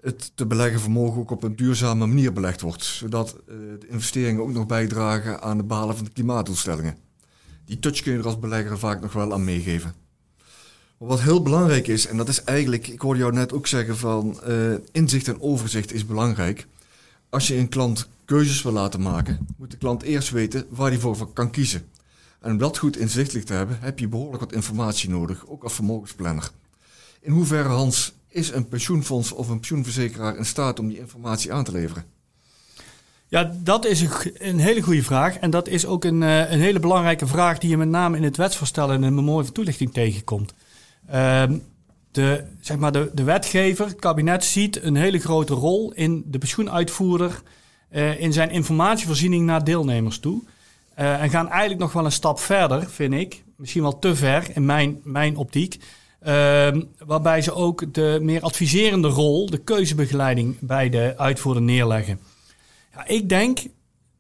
het 0.05 0.33
te 0.35 0.47
beleggen 0.47 0.81
vermogen 0.81 1.21
ook 1.21 1.31
op 1.31 1.43
een 1.43 1.57
duurzame 1.57 2.07
manier 2.07 2.33
belegd 2.33 2.61
wordt. 2.61 2.85
Zodat 2.85 3.37
uh, 3.49 3.55
de 3.81 3.87
investeringen 3.89 4.43
ook 4.43 4.53
nog 4.53 4.67
bijdragen 4.67 5.43
aan 5.43 5.59
het 5.59 5.67
behalen 5.67 5.97
van 5.97 6.05
de 6.05 6.11
klimaatdoelstellingen 6.11 7.05
die 7.65 7.79
touch 7.79 8.03
kun 8.03 8.13
je 8.13 8.19
er 8.19 8.25
als 8.25 8.39
belegger 8.39 8.79
vaak 8.79 9.01
nog 9.01 9.13
wel 9.13 9.33
aan 9.33 9.45
meegeven. 9.45 9.95
Maar 10.99 11.09
wat 11.09 11.21
heel 11.21 11.43
belangrijk 11.43 11.87
is, 11.87 12.07
en 12.07 12.17
dat 12.17 12.29
is 12.29 12.45
eigenlijk, 12.45 12.87
ik 12.87 13.01
hoorde 13.01 13.21
jou 13.21 13.33
net 13.33 13.53
ook 13.53 13.67
zeggen 13.67 13.97
van 13.97 14.41
uh, 14.49 14.75
inzicht 14.93 15.29
en 15.29 15.41
overzicht 15.41 15.93
is 15.93 16.07
belangrijk. 16.07 16.67
Als 17.29 17.49
je 17.49 17.57
een 17.57 17.69
klant 17.69 18.09
keuzes 18.25 18.63
wil 18.63 18.73
laten 18.73 19.01
maken, 19.01 19.47
moet 19.57 19.71
de 19.71 19.77
klant 19.77 20.03
eerst 20.03 20.31
weten 20.31 20.67
waar 20.69 20.91
hij 20.91 20.99
voor 20.99 21.33
kan 21.33 21.51
kiezen. 21.51 21.89
En 22.41 22.51
om 22.51 22.59
dat 22.59 22.79
goed 22.79 22.97
inzichtelijk 22.97 23.47
te 23.47 23.53
hebben, 23.53 23.79
heb 23.81 23.99
je 23.99 24.09
behoorlijk 24.09 24.41
wat 24.41 24.53
informatie 24.53 25.11
nodig, 25.11 25.47
ook 25.47 25.63
als 25.63 25.75
vermogensplanner. 25.75 26.51
In 27.21 27.33
hoeverre, 27.33 27.69
Hans, 27.69 28.15
is 28.35 28.51
een 28.51 28.69
pensioenfonds 28.69 29.33
of 29.33 29.49
een 29.49 29.59
pensioenverzekeraar 29.59 30.37
in 30.37 30.47
staat 30.47 30.79
om 30.79 30.89
die 30.89 30.99
informatie 30.99 31.53
aan 31.53 31.65
te 31.65 31.73
leveren? 31.73 32.05
Ja, 33.29 33.53
dat 33.63 33.85
is 33.85 34.01
een, 34.35 34.59
hele 34.59 34.83
goede 34.83 35.03
vraag. 35.03 35.37
En 35.37 35.51
dat 35.51 35.69
is 35.69 35.87
ook 35.87 36.05
een, 36.05 36.23
uh, 36.23 36.51
een 36.51 36.61
hele 36.61 36.81
belangrijke 36.81 37.27
vraag 37.27 37.59
die 37.59 37.71
je 37.71 37.77
met 37.77 37.89
name 37.89 38.17
in 38.17 38.23
het 38.23 38.37
wetsvoorstel 38.37 38.93
en 38.93 39.05
in 39.05 39.17
de 39.17 39.23
mooie 39.23 39.53
toelichting 39.53 39.93
tegenkomt. 39.93 40.55
Uh, 41.13 41.43
de, 42.11 42.45
zeg 42.61 42.77
maar 42.77 42.93
de, 42.93 43.11
de 43.13 43.23
wetgever, 43.23 43.87
het 43.87 44.01
kabinet, 44.01 44.45
ziet 44.45 44.83
een 44.83 44.97
hele 44.97 45.19
grote 45.19 45.55
rol 45.55 45.93
in 45.93 46.25
de 46.27 46.39
pensioenuitvoerder 46.39 47.43
uh, 47.91 48.21
in 48.21 48.33
zijn 48.33 48.51
informatievoorziening 48.51 49.47
naar 49.47 49.65
deelnemers 49.65 50.19
toe. 50.19 50.43
Uh, 50.99 51.23
en 51.23 51.31
gaan 51.31 51.49
eigenlijk 51.49 51.81
nog 51.81 51.93
wel 51.93 52.05
een 52.05 52.13
stap 52.13 52.39
verder, 52.39 52.91
vind 52.91 53.15
ik. 53.15 53.45
Misschien 53.57 53.83
wel 53.83 53.99
te 53.99 54.15
ver 54.15 54.47
in 54.55 54.65
mijn, 54.65 55.01
mijn 55.03 55.37
optiek. 55.37 55.79
Ehm, 56.25 56.83
waarbij 57.07 57.43
ze 57.43 57.55
ook 57.55 57.95
de 57.95 58.19
meer 58.23 58.41
adviserende 58.41 59.09
rol, 59.09 59.47
de 59.47 59.59
keuzebegeleiding 59.59 60.57
bij 60.61 60.89
de 60.89 61.15
uitvoerder 61.17 61.63
neerleggen. 61.63 62.21
Ja, 62.95 63.07
ik 63.07 63.29
denk, 63.29 63.59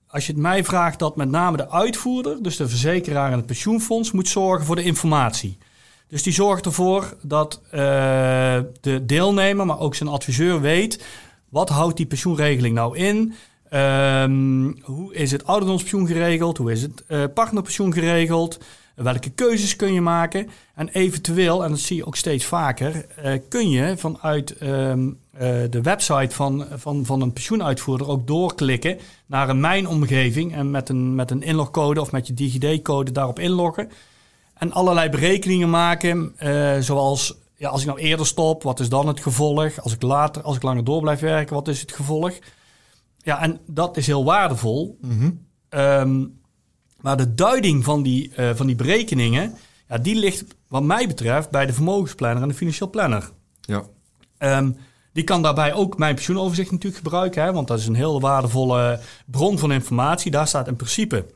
als 0.06 0.26
je 0.26 0.32
het 0.32 0.40
mij 0.40 0.64
vraagt, 0.64 0.98
dat 0.98 1.16
met 1.16 1.30
name 1.30 1.56
de 1.56 1.70
uitvoerder, 1.70 2.42
dus 2.42 2.56
de 2.56 2.68
verzekeraar 2.68 3.30
en 3.30 3.36
het 3.36 3.46
pensioenfonds, 3.46 4.12
moet 4.12 4.28
zorgen 4.28 4.66
voor 4.66 4.76
de 4.76 4.82
informatie. 4.82 5.58
Dus 6.08 6.22
die 6.22 6.32
zorgt 6.32 6.66
ervoor 6.66 7.16
dat 7.22 7.60
uh, 7.64 7.70
de 8.80 9.04
deelnemer, 9.06 9.66
maar 9.66 9.80
ook 9.80 9.94
zijn 9.94 10.08
adviseur 10.08 10.60
weet, 10.60 11.04
wat 11.48 11.68
houdt 11.68 11.96
die 11.96 12.06
pensioenregeling 12.06 12.74
nou 12.74 12.96
in? 12.96 13.34
Um, 13.72 14.76
hoe 14.82 15.14
is 15.14 15.30
het 15.30 15.46
ouderdomspensioen 15.46 16.06
geregeld? 16.06 16.58
Hoe 16.58 16.72
is 16.72 16.82
het 16.82 17.04
uh, 17.08 17.24
partnerpensioen 17.34 17.92
geregeld? 17.92 18.58
Welke 18.94 19.30
keuzes 19.30 19.76
kun 19.76 19.92
je 19.92 20.00
maken? 20.00 20.48
En 20.74 20.88
eventueel, 20.88 21.64
en 21.64 21.70
dat 21.70 21.78
zie 21.78 21.96
je 21.96 22.06
ook 22.06 22.16
steeds 22.16 22.44
vaker, 22.44 23.06
uh, 23.24 23.32
kun 23.48 23.70
je 23.70 23.96
vanuit 23.96 24.62
um, 24.62 25.18
uh, 25.34 25.40
de 25.70 25.80
website 25.82 26.34
van, 26.34 26.66
van, 26.72 27.04
van 27.04 27.20
een 27.20 27.32
pensioenuitvoerder 27.32 28.08
ook 28.08 28.26
doorklikken 28.26 28.98
naar 29.26 29.48
een 29.48 29.60
mijnomgeving 29.60 30.54
en 30.54 30.70
met 30.70 30.88
een, 30.88 31.14
met 31.14 31.30
een 31.30 31.42
inlogcode 31.42 32.00
of 32.00 32.12
met 32.12 32.26
je 32.26 32.34
DigiD-code 32.34 33.12
daarop 33.12 33.38
inloggen. 33.38 33.90
En 34.54 34.72
allerlei 34.72 35.08
berekeningen 35.08 35.70
maken, 35.70 36.34
uh, 36.42 36.78
zoals 36.78 37.38
ja, 37.56 37.68
als 37.68 37.80
ik 37.80 37.86
nou 37.86 37.98
eerder 37.98 38.26
stop, 38.26 38.62
wat 38.62 38.80
is 38.80 38.88
dan 38.88 39.08
het 39.08 39.20
gevolg? 39.20 39.80
Als 39.80 39.92
ik 39.92 40.02
later, 40.02 40.42
als 40.42 40.56
ik 40.56 40.62
langer 40.62 40.84
door 40.84 41.00
blijf 41.00 41.20
werken, 41.20 41.54
wat 41.54 41.68
is 41.68 41.80
het 41.80 41.92
gevolg? 41.92 42.32
Ja, 43.18 43.42
en 43.42 43.60
dat 43.66 43.96
is 43.96 44.06
heel 44.06 44.24
waardevol. 44.24 44.98
Mm 45.00 45.18
-hmm. 45.18 45.46
um, 45.80 46.42
maar 47.04 47.16
de 47.16 47.34
duiding 47.34 47.84
van 47.84 48.02
die, 48.02 48.32
uh, 48.38 48.50
van 48.54 48.66
die 48.66 48.76
berekeningen, 48.76 49.54
ja, 49.88 49.98
die 49.98 50.14
ligt 50.14 50.44
wat 50.68 50.82
mij 50.82 51.06
betreft 51.06 51.50
bij 51.50 51.66
de 51.66 51.72
vermogensplanner 51.72 52.42
en 52.42 52.48
de 52.48 52.54
financieel 52.54 52.90
planner. 52.90 53.30
Ja. 53.60 53.84
Um, 54.38 54.76
die 55.12 55.24
kan 55.24 55.42
daarbij 55.42 55.74
ook 55.74 55.98
mijn 55.98 56.14
pensioenoverzicht 56.14 56.70
natuurlijk 56.70 57.02
gebruiken, 57.02 57.42
hè, 57.42 57.52
want 57.52 57.68
dat 57.68 57.78
is 57.78 57.86
een 57.86 57.94
heel 57.94 58.20
waardevolle 58.20 59.00
bron 59.26 59.58
van 59.58 59.72
informatie. 59.72 60.30
Daar 60.30 60.46
staat 60.46 60.68
in 60.68 60.76
principe 60.76 61.26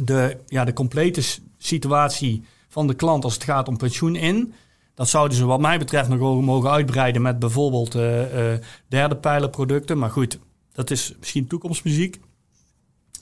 de, 0.00 0.36
ja, 0.46 0.64
de 0.64 0.72
complete 0.72 1.22
situatie 1.58 2.44
van 2.68 2.86
de 2.86 2.94
klant 2.94 3.24
als 3.24 3.34
het 3.34 3.44
gaat 3.44 3.68
om 3.68 3.76
pensioen 3.76 4.16
in. 4.16 4.54
Dat 4.94 5.08
zouden 5.08 5.36
ze 5.36 5.44
wat 5.44 5.60
mij 5.60 5.78
betreft 5.78 6.08
nog 6.08 6.40
mogen 6.40 6.70
uitbreiden 6.70 7.22
met 7.22 7.38
bijvoorbeeld 7.38 7.94
uh, 7.94 8.52
uh, 8.52 8.58
derde 8.88 9.16
pijlerproducten. 9.16 9.98
Maar 9.98 10.10
goed, 10.10 10.38
dat 10.72 10.90
is 10.90 11.14
misschien 11.18 11.46
toekomstmuziek. 11.46 12.20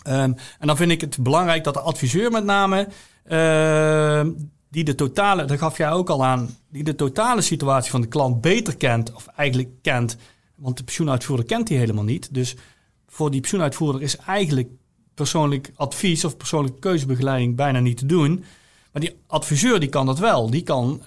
Um, 0.08 0.34
en 0.58 0.66
dan 0.66 0.76
vind 0.76 0.90
ik 0.90 1.00
het 1.00 1.22
belangrijk 1.22 1.64
dat 1.64 1.74
de 1.74 1.80
adviseur 1.80 2.30
met 2.30 2.44
name 2.44 2.88
uh, 3.26 4.26
die 4.70 4.84
de 4.84 4.94
totale, 4.94 5.44
dat 5.44 5.58
gaf 5.58 5.76
jij 5.76 5.90
ook 5.90 6.10
al 6.10 6.24
aan, 6.24 6.56
die 6.68 6.84
de 6.84 6.94
totale 6.94 7.40
situatie 7.40 7.90
van 7.90 8.00
de 8.00 8.06
klant 8.06 8.40
beter 8.40 8.76
kent, 8.76 9.12
of 9.12 9.26
eigenlijk 9.26 9.68
kent, 9.82 10.16
want 10.54 10.76
de 10.76 10.84
pensioenuitvoerder 10.84 11.46
kent 11.46 11.66
die 11.66 11.78
helemaal 11.78 12.04
niet. 12.04 12.34
Dus 12.34 12.56
voor 13.08 13.30
die 13.30 13.40
pensioenuitvoerder 13.40 14.02
is 14.02 14.16
eigenlijk 14.16 14.68
persoonlijk 15.14 15.72
advies 15.76 16.24
of 16.24 16.36
persoonlijke 16.36 16.78
keuzebegeleiding 16.78 17.56
bijna 17.56 17.80
niet 17.80 17.96
te 17.96 18.06
doen. 18.06 18.44
Maar 18.92 19.02
die 19.02 19.16
adviseur 19.26 19.80
die 19.80 19.88
kan 19.88 20.06
dat 20.06 20.18
wel. 20.18 20.50
Die 20.50 20.62
kan 20.62 20.98
uh, 20.98 21.04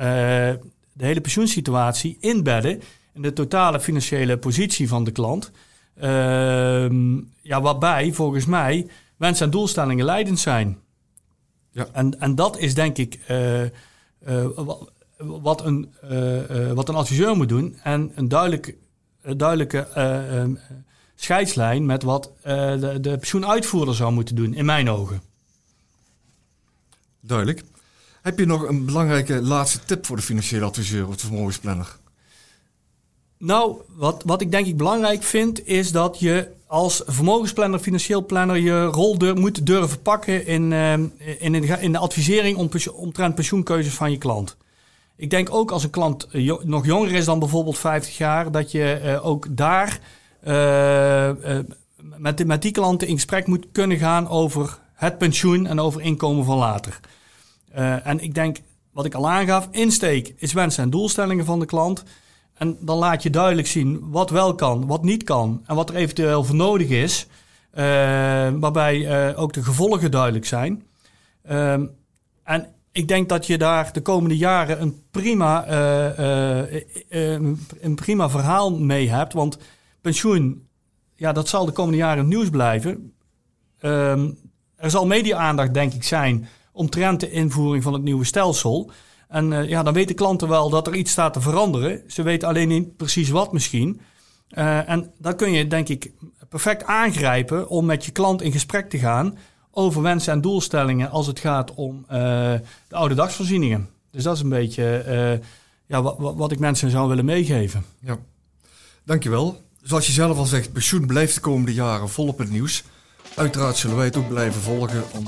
de 0.94 1.06
hele 1.06 1.22
pensioensituatie 1.22 2.18
inbedden 2.20 2.82
in 3.14 3.22
de 3.22 3.34
totale 3.34 3.80
financiële 3.80 4.38
positie 4.38 4.88
van 4.88 5.04
de 5.04 5.12
klant. 5.12 5.52
Uh, 5.98 7.22
ja, 7.42 7.62
waarbij 7.62 8.14
volgens 8.14 8.46
mij 8.46 8.88
wensen 9.18 9.46
en 9.46 9.52
doelstellingen 9.52 10.06
leidend 10.06 10.40
zijn. 10.40 10.78
Ja. 11.72 11.88
En, 11.92 12.20
en 12.20 12.36
dat 12.36 12.58
is 12.58 12.74
denk 12.74 12.98
ik 12.98 13.20
uh, 13.30 13.64
uh, 13.64 13.70
wat, 15.18 15.66
een, 15.66 15.94
uh, 16.12 16.72
wat 16.72 16.90
een 16.90 16.96
adviseur 16.96 17.36
moet 17.36 17.50
doen. 17.50 17.80
En 17.84 18.12
een 18.16 18.28
duidelijk, 18.28 18.76
duidelijke 19.22 19.88
um, 20.38 20.60
scheidslijn 21.16 21.86
met 21.86 22.04
wat 22.04 22.32
de, 22.44 22.98
de 23.02 23.18
pensioenuitvoerder 23.18 23.96
zou 23.96 24.14
moeten 24.14 24.36
doen, 24.36 24.54
in 24.54 24.66
mijn 24.66 24.90
ogen. 24.90 25.22
Duidelijk. 27.20 27.64
Heb 28.22 28.40
je 28.40 28.46
nog 28.46 28.68
een 28.68 28.86
belangrijke 28.86 29.42
laatste 29.42 29.80
tip 29.86 30.06
voor 30.06 30.16
de 30.16 30.22
financiële 30.22 30.66
adviseur 30.66 31.08
of 31.08 31.16
de 31.16 31.26
vermogensplanner? 31.28 31.98
Nou, 33.46 33.82
wat, 33.96 34.24
wat 34.26 34.42
ik 34.42 34.52
denk 34.52 34.66
ik 34.66 34.78
belangrijk 34.78 35.24
vind, 35.24 35.68
is 35.68 35.92
dat 35.92 36.20
je 36.20 36.48
als 36.68 37.04
vermogensplanner, 37.06 37.80
financieel 37.80 38.26
planner, 38.26 38.58
je 38.58 38.86
rol 38.86 39.18
moet 39.36 39.66
durven 39.66 40.02
pakken 40.02 40.46
in, 40.46 40.72
uh, 40.72 40.94
in, 41.40 41.52
de, 41.52 41.78
in 41.80 41.92
de 41.92 41.98
advisering 41.98 42.58
om, 42.58 42.70
omtrent 42.94 43.36
pensioenkeuzes 43.36 43.94
van 43.94 44.12
je 44.12 44.18
klant. 44.18 44.58
Ik 45.16 45.30
denk 45.30 45.54
ook 45.54 45.72
als 45.72 45.84
een 45.84 45.90
klant 45.90 46.28
jo 46.32 46.62
nog 46.64 46.86
jonger 46.86 47.12
is 47.12 47.26
dan 47.26 47.40
bijvoorbeeld 47.40 47.78
50 47.78 48.18
jaar, 48.18 48.52
dat 48.52 48.72
je 48.72 49.02
uh, 49.04 49.26
ook 49.26 49.48
daar 49.50 50.00
met, 52.18 52.46
met 52.46 52.62
die 52.62 52.72
klanten 52.72 53.08
in 53.08 53.16
gesprek 53.16 53.48
moet 53.48 53.66
kunnen 53.72 53.98
gaan 53.98 54.30
over 54.30 54.80
het 54.94 55.18
pensioen 55.18 55.68
en 55.68 55.80
over 55.80 56.02
inkomen 56.02 56.46
van 56.46 56.58
later. 56.58 57.00
En 58.04 58.20
ik 58.20 58.34
denk, 58.34 58.58
wat 58.92 59.06
ik 59.06 59.14
al 59.14 59.30
aangaf, 59.30 59.68
insteek 59.72 60.34
is 60.38 60.54
wensen 60.54 60.84
en 60.84 60.90
doelstellingen 60.90 61.46
van 61.46 61.60
de 61.60 61.66
klant. 61.66 62.04
En 62.54 62.78
dan 62.80 62.98
laat 62.98 63.24
je 63.24 63.30
duidelijk 63.30 63.68
zien 63.68 64.10
wat 64.10 64.30
wel 64.30 64.56
kan, 64.56 64.88
wat 64.88 65.04
niet 65.04 65.24
kan 65.24 65.64
en 65.66 65.76
wat 65.76 65.90
er 65.90 65.96
eventueel 65.96 66.44
voor 66.44 66.56
nodig 66.56 66.90
is. 66.90 67.28
Uh, 67.74 67.82
waarbij 68.60 68.98
uh, 68.98 69.40
ook 69.40 69.54
de 69.54 69.64
gevolgen 69.64 70.12
duidelijk 70.12 70.46
zijn. 70.46 70.84
Uh, 71.50 71.74
en 72.44 72.74
ik 72.92 73.08
denk 73.08 73.30
dat 73.30 73.48
je 73.48 73.58
daar 73.58 73.94
de 73.94 74.02
komende 74.02 74.38
jaren 74.38 74.82
een 74.82 75.02
prima, 75.12 75.68
een 77.82 77.96
prima 77.96 78.30
verhaal 78.30 78.78
mee 78.78 79.10
hebt. 79.10 79.34
Want 79.34 79.58
pensioen, 80.02 80.68
ja, 81.16 81.32
dat 81.32 81.48
zal 81.48 81.66
de 81.66 81.72
komende 81.72 81.98
jaren 81.98 82.28
nieuws 82.28 82.50
blijven. 82.50 83.14
Ehm, 83.80 84.30
er 84.76 84.90
zal 84.90 85.06
media-aandacht, 85.06 85.74
denk 85.74 85.94
ik, 85.94 86.04
zijn 86.04 86.48
omtrent 86.72 87.20
de 87.20 87.32
invoering 87.32 87.84
van 87.84 87.94
het 87.94 88.04
nieuwe 88.04 88.24
stelsel. 88.24 88.92
En 89.34 89.52
uh, 89.52 89.70
ja, 89.70 89.84
dan 89.84 89.94
weten 89.94 90.16
klanten 90.16 90.48
wel 90.48 90.70
dat 90.70 90.88
er 90.88 90.96
iets 90.96 91.12
staat 91.12 91.34
te 91.34 91.42
veranderen. 91.42 92.04
Ze 92.08 92.24
weten 92.24 92.48
alleen 92.48 92.68
niet 92.68 92.98
precies 92.98 93.30
wat 93.30 93.54
misschien. 93.54 94.02
Uh, 94.52 94.90
en 94.90 95.12
dan 95.18 95.36
kun 95.36 95.52
je, 95.52 95.68
denk 95.68 95.90
ik, 95.90 96.12
perfect 96.50 96.84
aangrijpen 96.84 97.70
om 97.70 97.86
met 97.86 98.06
je 98.06 98.12
klant 98.12 98.42
in 98.42 98.52
gesprek 98.52 98.90
te 98.90 98.98
gaan 98.98 99.38
over 99.72 100.02
wensen 100.02 100.34
en 100.34 100.42
doelstellingen 100.42 101.10
als 101.10 101.28
het 101.28 101.40
gaat 101.40 101.74
om 101.74 102.06
uh, 102.06 102.18
de 102.88 102.96
oude 102.96 103.16
dagsvoorzieningen. 103.16 103.90
Dus 104.12 104.24
dat 104.24 104.36
is 104.36 104.42
een 104.42 104.50
beetje 104.50 105.42
ja, 105.86 106.02
wat, 106.18 106.52
ik 106.52 106.60
mensen 106.60 106.90
zou 106.90 107.10
willen 107.10 107.26
meegeven. 107.26 107.86
Ja, 108.00 108.18
dankjewel. 109.04 109.62
Zoals 109.82 110.06
je 110.08 110.12
zelf 110.12 110.38
al 110.38 110.46
zegt, 110.46 110.74
pensioen 110.74 111.06
blijft 111.06 111.36
de 111.36 111.42
komende 111.42 111.74
jaren 111.74 112.10
volop 112.10 112.38
het 112.38 112.50
nieuws. 112.50 112.84
Uiteraard 113.36 113.78
zullen 113.78 113.96
wij 113.96 114.06
het 114.06 114.18
ook 114.18 114.30
blijven 114.30 114.62
volgen 114.62 115.04
om 115.14 115.26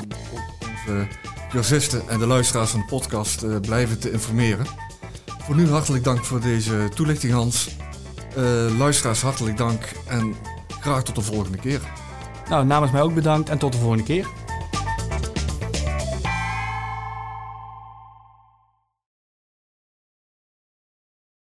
onze 0.59 1.07
cursisten 1.49 2.09
en 2.09 2.19
de 2.19 2.27
luisteraars 2.27 2.71
van 2.71 2.79
de 2.79 2.85
podcast 2.85 3.43
uh, 3.43 3.59
blijven 3.59 3.99
te 3.99 4.11
informeren. 4.11 4.65
Voor 5.25 5.55
nu 5.55 5.69
hartelijk 5.69 6.03
dank 6.03 6.25
voor 6.25 6.41
deze 6.41 6.89
toelichting 6.95 7.33
Hans. 7.33 7.69
Uh, 8.37 8.77
luisteraars 8.77 9.21
hartelijk 9.21 9.57
dank 9.57 9.91
en 10.07 10.35
graag 10.79 11.03
tot 11.03 11.15
de 11.15 11.21
volgende 11.21 11.57
keer. 11.57 11.81
Nou, 12.49 12.65
namens 12.65 12.91
mij 12.91 13.01
ook 13.01 13.13
bedankt 13.13 13.49
en 13.49 13.57
tot 13.57 13.71
de 13.71 13.77
volgende 13.77 14.03
keer. 14.03 14.27